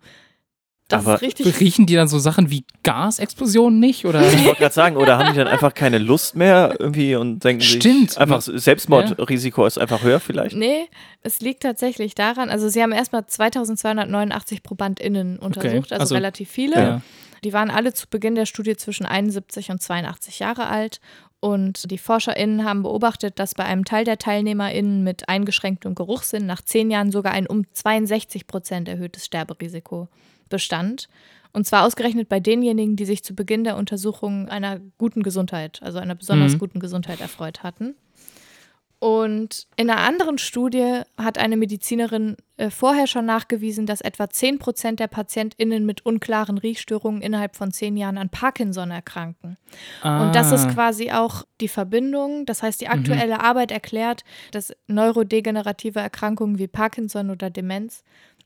[0.88, 1.59] Das Aber ist richtig.
[1.59, 4.05] Riechen die dann so Sachen wie Gasexplosionen nicht?
[4.05, 4.21] Oder?
[4.31, 7.61] Ich wollte gerade sagen, oder haben die dann einfach keine Lust mehr irgendwie und denken
[7.61, 8.11] Stimmt.
[8.11, 10.55] sich, einfach Selbstmordrisiko ist einfach höher vielleicht?
[10.55, 10.88] Nee,
[11.23, 16.75] es liegt tatsächlich daran, also sie haben erstmal 2289 ProbandInnen untersucht, also, also- relativ viele.
[16.75, 17.01] Ja.
[17.43, 20.99] Die waren alle zu Beginn der Studie zwischen 71 und 82 Jahre alt.
[21.39, 26.63] Und die ForscherInnen haben beobachtet, dass bei einem Teil der TeilnehmerInnen mit eingeschränktem Geruchssinn nach
[26.63, 30.07] zehn Jahren sogar ein um 62 Prozent erhöhtes Sterberisiko
[30.49, 31.07] bestand.
[31.53, 35.97] Und zwar ausgerechnet bei denjenigen, die sich zu Beginn der Untersuchung einer guten Gesundheit, also
[35.99, 36.59] einer besonders Mhm.
[36.59, 37.95] guten Gesundheit erfreut hatten.
[38.99, 44.57] Und in einer anderen Studie hat eine Medizinerin äh, vorher schon nachgewiesen, dass etwa 10
[44.57, 49.57] Prozent der PatientInnen mit unklaren Riechstörungen innerhalb von zehn Jahren an Parkinson erkranken.
[50.03, 50.73] Und das ist Ah.
[50.73, 52.47] quasi auch die Verbindung.
[52.47, 58.03] Das heißt, die aktuelle Arbeit erklärt, dass neurodegenerative Erkrankungen wie Parkinson oder Demenz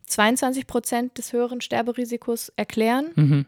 [0.08, 3.10] 22 Prozent des höheren Sterberisikos erklären.
[3.16, 3.46] Mhm.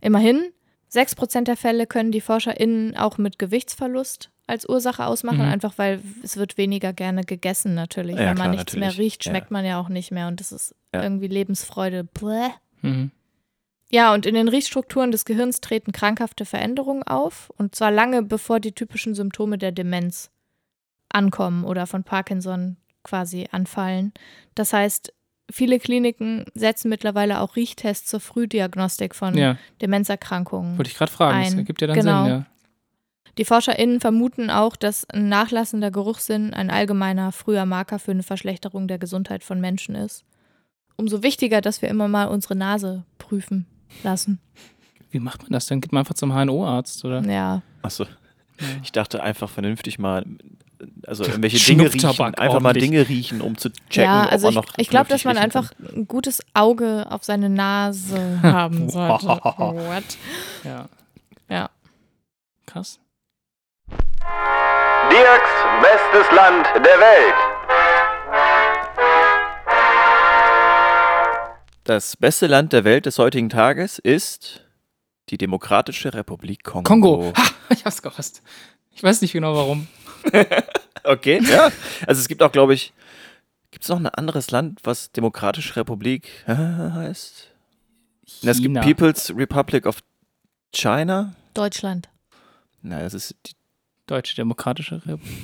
[0.00, 0.52] Immerhin,
[0.88, 5.44] 6 Prozent der Fälle können die ForscherInnen auch mit Gewichtsverlust als Ursache ausmachen, Mhm.
[5.52, 8.16] einfach weil es wird weniger gerne gegessen natürlich.
[8.16, 9.12] Ja, Wenn man klar, nichts mehr natürlich.
[9.14, 9.30] riecht, Ja.
[9.32, 11.02] schmeckt man ja auch nicht mehr und das ist Ja.
[11.02, 12.04] irgendwie Lebensfreude.
[12.04, 12.50] Bläh.
[12.82, 13.10] Mhm.
[13.90, 18.60] Ja, und in den Riechstrukturen des Gehirns treten krankhafte Veränderungen auf, und zwar lange bevor
[18.60, 20.30] die typischen Symptome der Demenz
[21.08, 24.12] ankommen oder von Parkinson quasi anfallen.
[24.54, 25.12] Das heißt,
[25.50, 30.78] viele Kliniken setzen mittlerweile auch Riechtests zur Frühdiagnostik von Ja, Demenzerkrankungen.
[30.78, 31.42] wollte ich gerade fragen.
[31.42, 31.58] Das Ein.
[31.58, 32.24] ergibt ja dann Genau.
[32.24, 32.46] Sinn, ja.
[33.38, 38.86] Die ForscherInnen vermuten auch, dass ein nachlassender Geruchssinn ein allgemeiner früher Marker für eine Verschlechterung
[38.86, 40.24] der Gesundheit von Menschen ist.
[40.96, 43.66] Umso wichtiger, dass wir immer mal unsere Nase prüfen
[44.04, 44.38] lassen.
[45.10, 45.66] Wie macht man das?
[45.66, 47.22] Dann geht man einfach zum HNO-Arzt, oder?
[47.22, 47.62] Ja.
[47.82, 48.06] Achso,
[48.84, 50.24] ich dachte einfach vernünftig mal,
[51.06, 52.72] also irgendwelche Dinge riechen, einfach mal.
[52.72, 55.38] Dinge riechen, um zu checken, ja, also ob ich, man noch ich glaube, dass man
[55.38, 59.26] einfach ein gutes Auge auf seine Nase haben sollte.
[59.26, 60.04] What?
[60.64, 60.88] Ja.
[61.48, 61.70] Ja.
[62.66, 62.98] Krass.
[65.10, 65.50] Dirks
[65.82, 67.34] bestes Land der Welt.
[71.84, 74.64] Das beste Land der Welt des heutigen Tages ist
[75.28, 76.82] die Demokratische Republik Kongo.
[76.88, 77.32] Kongo.
[77.36, 78.42] Ha, ich hab's gehasst.
[78.92, 79.86] Ich weiß nicht genau warum.
[81.06, 81.70] Okay, ja.
[82.06, 82.94] Also es gibt auch, glaube ich,
[83.70, 87.48] gibt es noch ein anderes Land, was Demokratische Republik äh, heißt?
[88.40, 88.80] Na, es gibt China.
[88.80, 89.98] People's Republic of
[90.72, 91.34] China.
[91.52, 92.08] Deutschland.
[92.80, 93.52] Na, das ist die
[94.06, 95.42] Deutsche Demokratische Republik.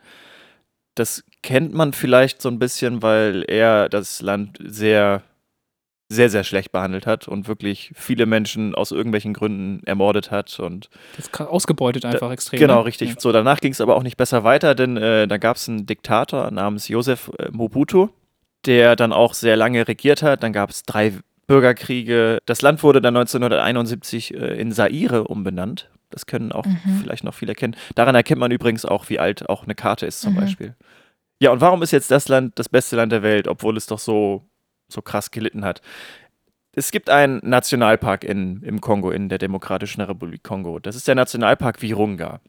[0.95, 5.23] Das kennt man vielleicht so ein bisschen, weil er das Land sehr,
[6.09, 10.89] sehr, sehr schlecht behandelt hat und wirklich viele Menschen aus irgendwelchen Gründen ermordet hat und
[11.15, 12.59] Das ausgebeutet einfach extrem.
[12.59, 12.85] Genau, ne?
[12.85, 13.15] richtig.
[13.19, 15.85] So, danach ging es aber auch nicht besser weiter, denn äh, da gab es einen
[15.85, 18.09] Diktator namens Joseph äh, Mobutu,
[18.65, 20.43] der dann auch sehr lange regiert hat.
[20.43, 21.13] Dann gab es drei
[21.47, 22.39] Bürgerkriege.
[22.45, 25.89] Das Land wurde dann 1971 äh, in Zaire umbenannt.
[26.11, 26.99] Das können auch Mhm.
[27.01, 27.75] vielleicht noch viele kennen.
[27.95, 30.37] Daran erkennt man übrigens auch, wie alt auch eine Karte ist zum Mhm.
[30.37, 30.75] Beispiel.
[31.39, 33.99] Ja, und warum ist jetzt das Land das beste Land der Welt, obwohl es doch
[33.99, 34.45] so,
[34.87, 35.81] so krass gelitten hat?
[36.73, 40.79] Es gibt einen Nationalpark in, im Kongo, in der Demokratischen Republik Kongo.
[40.79, 42.39] Das ist der Nationalpark Virunga.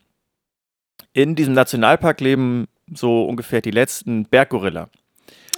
[1.12, 4.88] In diesem Nationalpark leben so ungefähr die letzten Berggorilla.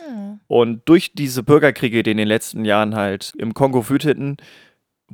[0.06, 0.40] Hm.
[0.46, 4.36] Und durch diese Bürgerkriege, die in den letzten Jahren halt im Kongo wüteten,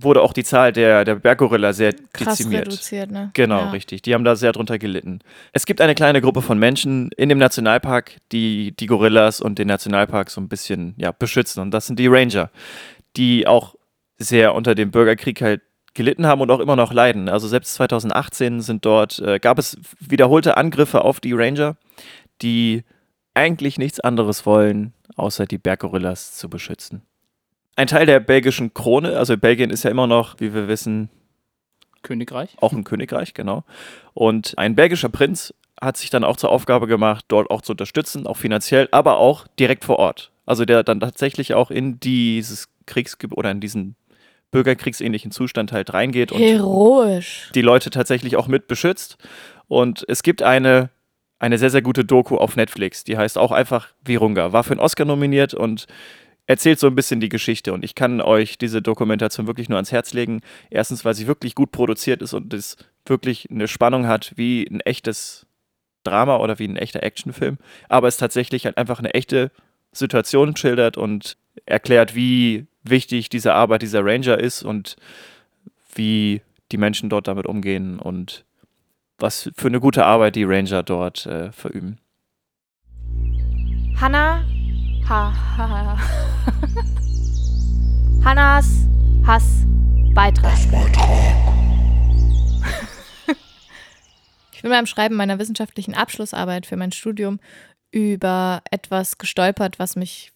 [0.02, 2.66] wurde auch die Zahl der, der Berggorilla sehr Krass dezimiert.
[2.66, 3.30] reduziert, ne?
[3.34, 3.70] Genau, ja.
[3.70, 4.02] richtig.
[4.02, 5.20] Die haben da sehr drunter gelitten.
[5.52, 9.68] Es gibt eine kleine Gruppe von Menschen in dem Nationalpark, die die Gorillas und den
[9.68, 11.60] Nationalpark so ein bisschen ja, beschützen.
[11.60, 12.50] Und das sind die Ranger,
[13.16, 13.74] die auch
[14.18, 15.62] sehr unter dem Bürgerkrieg halt
[15.94, 17.28] gelitten haben und auch immer noch leiden.
[17.28, 21.76] Also selbst 2018 sind dort, äh, gab es wiederholte Angriffe auf die Ranger,
[22.42, 22.84] die
[23.34, 27.02] eigentlich nichts anderes wollen, außer die Berggorillas zu beschützen.
[27.80, 31.08] Ein Teil der belgischen Krone, also Belgien ist ja immer noch, wie wir wissen,
[32.02, 32.50] Königreich.
[32.60, 33.64] auch ein Königreich, genau.
[34.12, 38.26] Und ein belgischer Prinz hat sich dann auch zur Aufgabe gemacht, dort auch zu unterstützen,
[38.26, 40.30] auch finanziell, aber auch direkt vor Ort.
[40.44, 43.96] Also der dann tatsächlich auch in dieses Kriegsgebiet oder in diesen
[44.50, 47.50] bürgerkriegsähnlichen Zustand halt reingeht und Heroisch.
[47.54, 49.16] die Leute tatsächlich auch mit beschützt.
[49.68, 50.90] Und es gibt eine,
[51.38, 54.52] eine sehr, sehr gute Doku auf Netflix, die heißt auch einfach Virunga.
[54.52, 55.86] War für einen Oscar nominiert und
[56.50, 57.72] erzählt so ein bisschen die Geschichte.
[57.72, 60.40] Und ich kann euch diese Dokumentation wirklich nur ans Herz legen.
[60.68, 62.76] Erstens, weil sie wirklich gut produziert ist und es
[63.06, 65.46] wirklich eine Spannung hat wie ein echtes
[66.02, 67.58] Drama oder wie ein echter Actionfilm.
[67.88, 69.52] Aber es tatsächlich halt einfach eine echte
[69.92, 71.36] Situation schildert und
[71.66, 74.96] erklärt, wie wichtig diese Arbeit dieser Ranger ist und
[75.94, 76.42] wie
[76.72, 78.44] die Menschen dort damit umgehen und
[79.18, 81.98] was für eine gute Arbeit die Ranger dort äh, verüben.
[84.00, 84.42] Hannah.
[85.10, 85.98] Ha, ha, ha.
[88.24, 88.86] Hannas
[89.26, 89.64] Hass
[90.14, 90.54] Beitrag.
[94.52, 97.40] Ich bin beim Schreiben meiner wissenschaftlichen Abschlussarbeit für mein Studium
[97.90, 100.32] über etwas gestolpert, was mich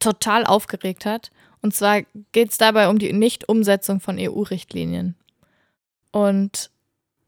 [0.00, 1.30] total aufgeregt hat.
[1.60, 5.14] Und zwar geht es dabei um die Nichtumsetzung von EU-Richtlinien.
[6.10, 6.72] Und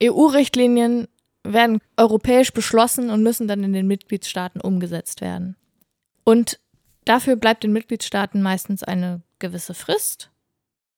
[0.03, 1.07] EU-Richtlinien
[1.45, 5.55] werden europäisch beschlossen und müssen dann in den Mitgliedstaaten umgesetzt werden.
[6.25, 6.59] Und
[7.05, 10.31] dafür bleibt den Mitgliedstaaten meistens eine gewisse Frist.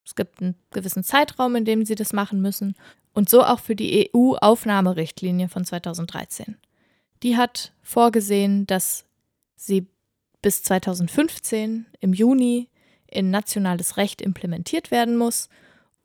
[0.04, 2.76] Es gibt einen gewissen Zeitraum, in dem sie das machen müssen.
[3.12, 6.56] Und so auch für die EU-Aufnahmerichtlinie von 2013.
[7.22, 9.04] Die hat vorgesehen, dass
[9.56, 9.86] sie
[10.42, 12.68] bis 2015 im Juni
[13.06, 15.48] in nationales Recht implementiert werden muss.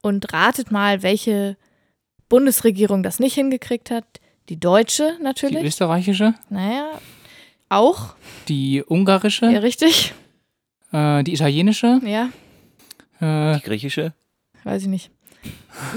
[0.01, 1.57] Und ratet mal, welche
[2.27, 4.05] Bundesregierung das nicht hingekriegt hat.
[4.49, 5.63] Die deutsche Die natürlich.
[5.63, 6.99] österreichische, Naja,
[7.71, 8.15] auch.
[8.47, 10.13] die ungarische, Ja, richtig.
[10.91, 12.29] äh, die italienische, Ja,
[13.19, 14.13] äh, Die griechische?
[14.63, 15.11] weiß ich nicht.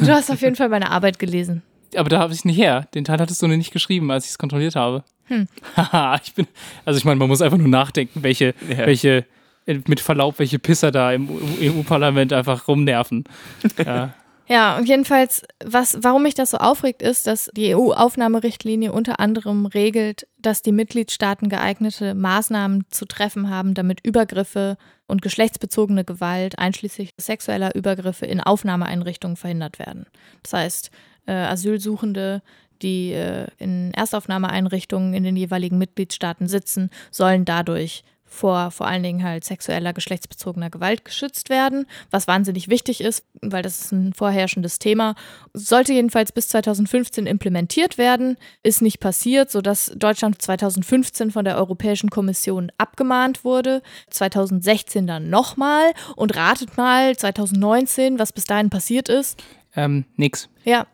[0.01, 1.63] Du hast auf jeden Fall meine Arbeit gelesen.
[1.97, 2.89] aber da habe ich es nicht her.
[2.95, 5.05] Den Teil hattest du noch nicht geschrieben, als ich es kontrolliert habe.
[5.27, 5.47] Hm.
[5.77, 6.47] Haha, ich bin,
[6.85, 8.87] also ich meine, man muss einfach nur nachdenken, welche, Ja.
[8.87, 9.25] welche,
[9.67, 11.29] mit Verlaub, welche Pisser da im
[11.61, 13.25] EU-Parlament einfach rumnerven.
[13.85, 14.13] ja.
[14.47, 19.65] Ja, und jedenfalls, was, warum mich das so aufregt, ist, dass die EU-Aufnahmerichtlinie unter anderem
[19.65, 24.77] regelt, dass die Mitgliedstaaten geeignete Maßnahmen zu treffen haben, damit Übergriffe
[25.07, 30.07] und geschlechtsbezogene Gewalt, einschließlich sexueller Übergriffe in Aufnahmeeinrichtungen verhindert werden.
[30.43, 30.91] Das heißt,
[31.27, 32.43] äh, Asylsuchende,
[32.83, 39.23] die äh, in Erstaufnahmeeinrichtungen in den jeweiligen Mitgliedstaaten sitzen, sollen dadurch vor vor allen Dingen
[39.23, 44.79] halt sexueller, geschlechtsbezogener Gewalt geschützt werden, was wahnsinnig wichtig ist, weil das ist ein vorherrschendes
[44.79, 45.15] Thema.
[45.53, 52.11] Sollte jedenfalls bis 2015 implementiert werden, ist nicht passiert, sodass Deutschland 2015 von der Europäischen
[52.11, 59.43] Kommission abgemahnt wurde, 2016 dann nochmal und ratet mal 2019, was bis dahin passiert ist.
[59.77, 60.49] Ähm, nix.
[60.65, 60.87] Ja,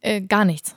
[0.00, 0.74] äh, gar nichts.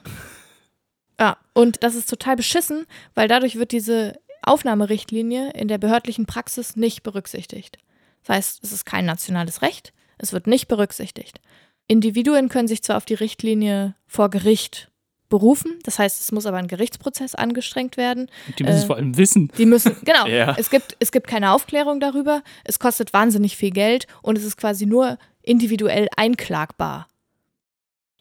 [1.20, 6.76] Ja, und das ist total beschissen, weil dadurch wird diese Aufnahmerichtlinie in der behördlichen Praxis
[6.76, 7.78] nicht berücksichtigt.
[8.24, 11.40] Das heißt, es ist kein nationales Recht, es wird nicht berücksichtigt.
[11.88, 14.90] Individuen können sich zwar auf die Richtlinie vor Gericht
[15.30, 18.28] berufen, das heißt, es muss aber ein Gerichtsprozess angestrengt werden.
[18.60, 19.50] Die müssen es Äh, vor allem wissen.
[19.58, 20.56] Die müssen, genau, Ja.
[20.58, 24.58] es, gibt, es gibt keine Aufklärung darüber, es kostet wahnsinnig viel Geld und es ist
[24.58, 27.08] quasi nur individuell einklagbar.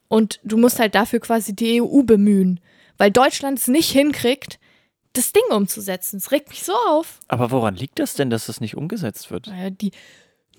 [0.06, 2.60] Und du musst halt dafür quasi die EU bemühen,
[2.96, 4.59] weil Deutschland es nicht hinkriegt,
[5.12, 6.18] das Ding umzusetzen.
[6.18, 7.20] Es regt mich so auf.
[7.28, 9.48] Aber woran liegt das denn, dass das nicht umgesetzt wird?
[9.48, 9.90] Naja, die.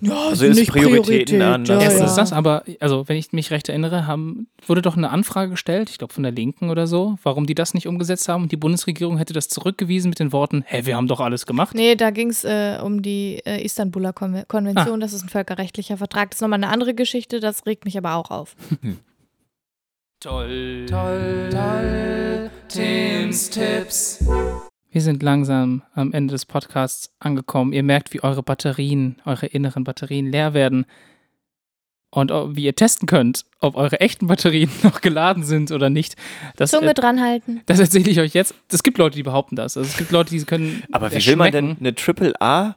[0.04, 1.68] Ja, Also sind ist nicht Prioritäten Priorität, anders.
[1.68, 2.06] Ja, Erstens ja.
[2.06, 5.90] ist das, aber, also wenn ich mich recht erinnere, haben, wurde doch eine Anfrage gestellt,
[5.90, 8.56] ich glaube von der Linken oder so, warum die das nicht umgesetzt haben und die
[8.56, 11.76] Bundesregierung hätte das zurückgewiesen mit den Worten, hä, wir haben doch alles gemacht.
[11.76, 14.98] Nee, da ging es äh, um die äh, Istanbuler Konve Konvention.
[14.98, 16.30] Das ist ein völkerrechtlicher Vertrag.
[16.30, 17.38] Das ist nochmal eine andere Geschichte.
[17.38, 18.56] Das regt mich aber auch auf.
[20.18, 24.24] Toll, toll, toll, Tims Tipps.
[24.90, 27.74] Wir sind langsam am Ende des Podcasts angekommen.
[27.74, 30.86] Ihr merkt, wie eure Batterien, eure inneren Batterien leer werden.
[32.08, 36.14] Und wie ihr testen könnt, ob eure echten Batterien noch geladen sind oder nicht.
[36.56, 37.60] Das, Zunge äh, dran halten.
[37.66, 38.54] das erzähle ich euch jetzt.
[38.70, 39.76] Es gibt Leute, die behaupten das.
[39.76, 40.82] Also es gibt Leute, die können.
[40.92, 42.76] Aber wie will man denn eine Triple A?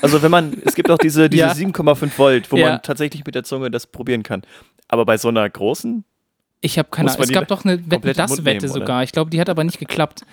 [0.00, 1.52] Also wenn man, es gibt auch diese, diese Ja.
[1.52, 2.70] 7,5 Volt, wo Ja.
[2.70, 4.40] man tatsächlich mit der Zunge das probieren kann.
[4.88, 6.04] Aber bei so einer großen,
[6.60, 7.22] Ich habe keine Ahnung.
[7.22, 8.68] Es gab doch eine Wetten, im das Wette nehmen, oder?
[8.68, 9.02] sogar.
[9.04, 10.24] Ich glaube, die hat aber nicht geklappt.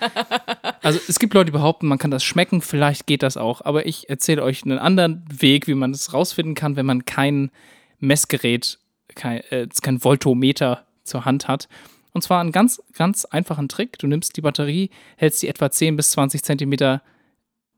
[0.82, 2.60] Also es gibt Leute, die behaupten, man kann das schmecken.
[2.60, 3.60] Vielleicht geht das auch.
[3.62, 7.50] Aber ich erzähle euch einen anderen Weg, wie man das rausfinden kann, wenn man kein
[7.98, 8.78] Messgerät,
[9.16, 11.68] kein, äh, kein Voltometer zur Hand hat.
[12.12, 13.98] Und zwar einen ganz, ganz einfachen Trick.
[13.98, 17.02] Du nimmst die Batterie, hältst die etwa 10 bis 20 Zentimeter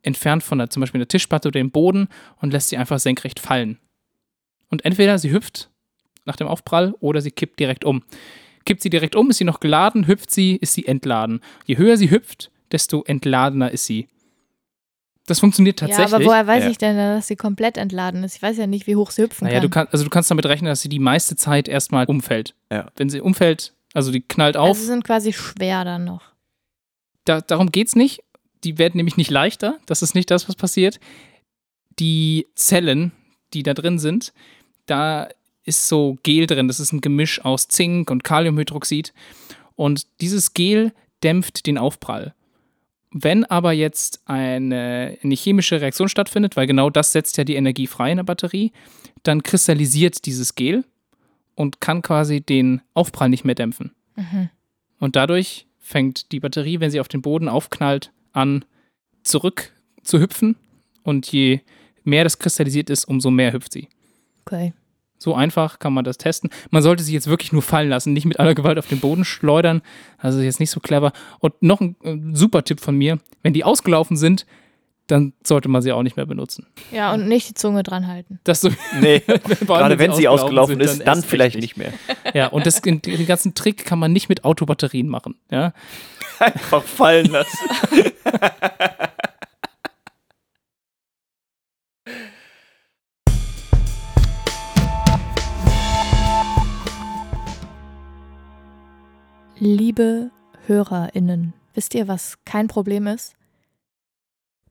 [0.03, 2.09] entfernt von der, zum Beispiel der Tischplatte oder dem Boden
[2.43, 3.79] und lässt sie einfach senkrecht fallen.
[4.69, 5.71] Und entweder sie hüpft
[6.29, 8.05] nach dem Aufprall oder sie kippt direkt um.
[8.65, 11.41] Kippt sie direkt um, ist sie noch geladen, hüpft sie, ist sie entladen.
[11.67, 14.09] Je höher sie hüpft, desto entladener ist sie.
[15.27, 16.11] Das funktioniert tatsächlich.
[16.11, 16.71] Ja, aber woher weiß Ja.
[16.71, 18.37] ich denn, dass sie komplett entladen ist?
[18.37, 19.85] Ich weiß ja nicht, wie hoch sie hüpfen naja, du, kann.
[19.87, 22.55] kann, also du kannst damit rechnen, dass sie die meiste Zeit erstmal umfällt.
[22.73, 22.91] Ja.
[22.97, 26.23] Wenn sie umfällt, also die knallt auf, Also sie sind quasi schwer dann noch.
[27.25, 28.21] da, darum geht's nicht.
[28.65, 29.79] Die werden nämlich nicht leichter.
[29.87, 30.99] Das ist nicht das, was passiert.
[31.99, 33.13] Die Zellen,
[33.55, 34.33] die da drin sind,
[34.87, 35.29] da
[35.69, 36.67] ist so Gel drin.
[36.67, 39.13] Das ist ein Gemisch aus Zink und Kaliumhydroxid.
[39.77, 40.93] Und dieses Gel
[41.23, 42.35] dämpft den Aufprall.
[43.11, 47.87] Wenn aber jetzt eine, eine chemische Reaktion stattfindet, weil genau das setzt ja die Energie
[47.87, 48.73] frei in der Batterie,
[49.23, 50.85] dann kristallisiert dieses Gel
[51.55, 53.93] und kann quasi den Aufprall nicht mehr dämpfen.
[54.17, 54.51] Mhm.
[54.99, 58.65] Und dadurch fängt die Batterie, wenn sie auf den Boden aufknallt, an
[59.23, 60.57] zurück zu hüpfen.
[61.03, 61.61] Und je
[62.05, 63.89] mehr das kristallisiert ist, umso mehr hüpft sie.
[64.45, 64.73] Okay.
[65.19, 66.51] So einfach kann man das testen.
[66.71, 69.25] Man sollte sie jetzt wirklich nur fallen lassen, nicht mit aller Gewalt auf den Boden
[69.25, 69.83] schleudern.
[70.17, 71.13] Also jetzt nicht so clever.
[71.41, 74.47] Und noch ein äh, super Tipp von mir: Wenn die ausgelaufen sind,
[75.09, 76.67] dann sollte man sie auch nicht mehr benutzen.
[76.93, 78.41] Ja, und nicht die Zunge dran halten.
[78.45, 79.23] Das so, Nee,
[79.67, 81.93] gerade wenn sie ausgelaufen sind, ist, dann erst vielleicht recht nicht mehr.
[82.35, 85.37] Ja, und das, den ganzen Trick kann man nicht mit Autobatterien machen.
[85.51, 85.73] Ja,
[86.39, 87.59] Einfach fallen lassen.
[99.99, 100.31] Liebe
[100.67, 103.35] HörerInnen, wisst ihr, was kein Problem ist?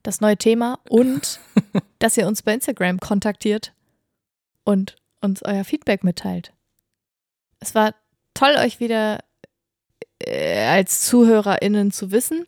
[0.02, 1.38] Das neue Thema und
[1.98, 3.74] dass ihr uns bei Instagram kontaktiert
[4.64, 6.54] und uns euer Feedback mitteilt.
[7.60, 7.94] Es war
[8.32, 9.22] toll, euch wieder
[10.18, 12.46] äh, als ZuhörerInnen zu wissen.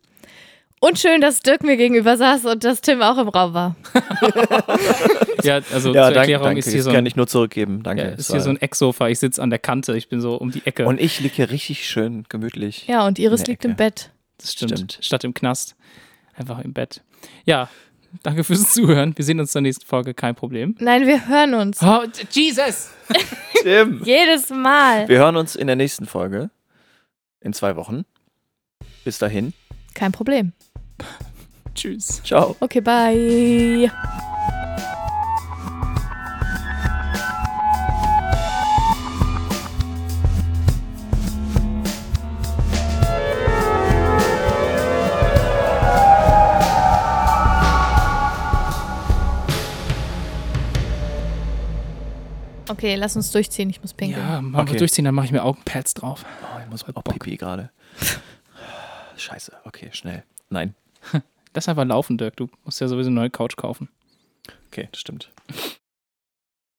[0.83, 3.77] Und schön, dass Dirk mir gegenüber saß und dass Tim auch im Raum war.
[5.43, 6.59] ja also Ja, zur danke, Erklärung danke.
[6.61, 7.83] ist hier, Das so kann ein, ich nur zurückgeben.
[7.83, 8.03] Danke.
[8.03, 9.09] ja, Es ist hier so ein Ecksofa.
[9.09, 9.95] Ich sitze an der Kante.
[9.97, 10.87] Ich bin so um die Ecke.
[10.87, 12.87] und ich liege hier richtig schön gemütlich.
[12.87, 13.77] Ja, und Iris liegt im.
[13.77, 14.11] Bett.
[14.39, 14.73] das stimmt.
[14.73, 14.99] stimmt.
[15.03, 15.77] Statt im Knast.
[16.35, 17.03] Einfach im Bett.
[17.45, 17.69] Ja,
[18.23, 19.13] danke fürs Zuhören.
[19.17, 20.15] Wir sehen uns zur nächsten Folge.
[20.15, 20.77] Kein Problem.
[20.79, 21.83] Nein, wir hören uns.
[21.83, 22.91] Oh, Jesus!
[23.63, 24.01] Tim.
[24.05, 25.07] Jedes Mal.
[25.09, 26.49] Wir hören uns in der nächsten Folge.
[27.43, 28.07] In zwei Wochen.
[29.05, 29.53] Bis dahin.
[29.95, 30.53] Kein Problem.
[31.75, 32.23] Tschüss.
[32.25, 32.57] Ciao.
[32.61, 33.91] Okay, bye.
[52.71, 53.69] Okay, lass uns durchziehen.
[53.69, 54.25] Ich muss pinkeln.
[54.27, 54.79] Ja, machen wir Okay.
[54.79, 56.25] durchziehen, dann mache ich mir Augenpads drauf.
[56.43, 57.03] Oh, ich muss auch.
[57.03, 57.71] Pipi gerade.
[59.21, 59.53] Scheiße.
[59.65, 60.25] Okay, schnell.
[60.49, 60.75] Nein.
[61.55, 62.37] Lass einfach laufen, Dirk.
[62.37, 63.89] Du musst ja sowieso eine neue Couch kaufen.
[64.69, 65.31] Okay, das stimmt.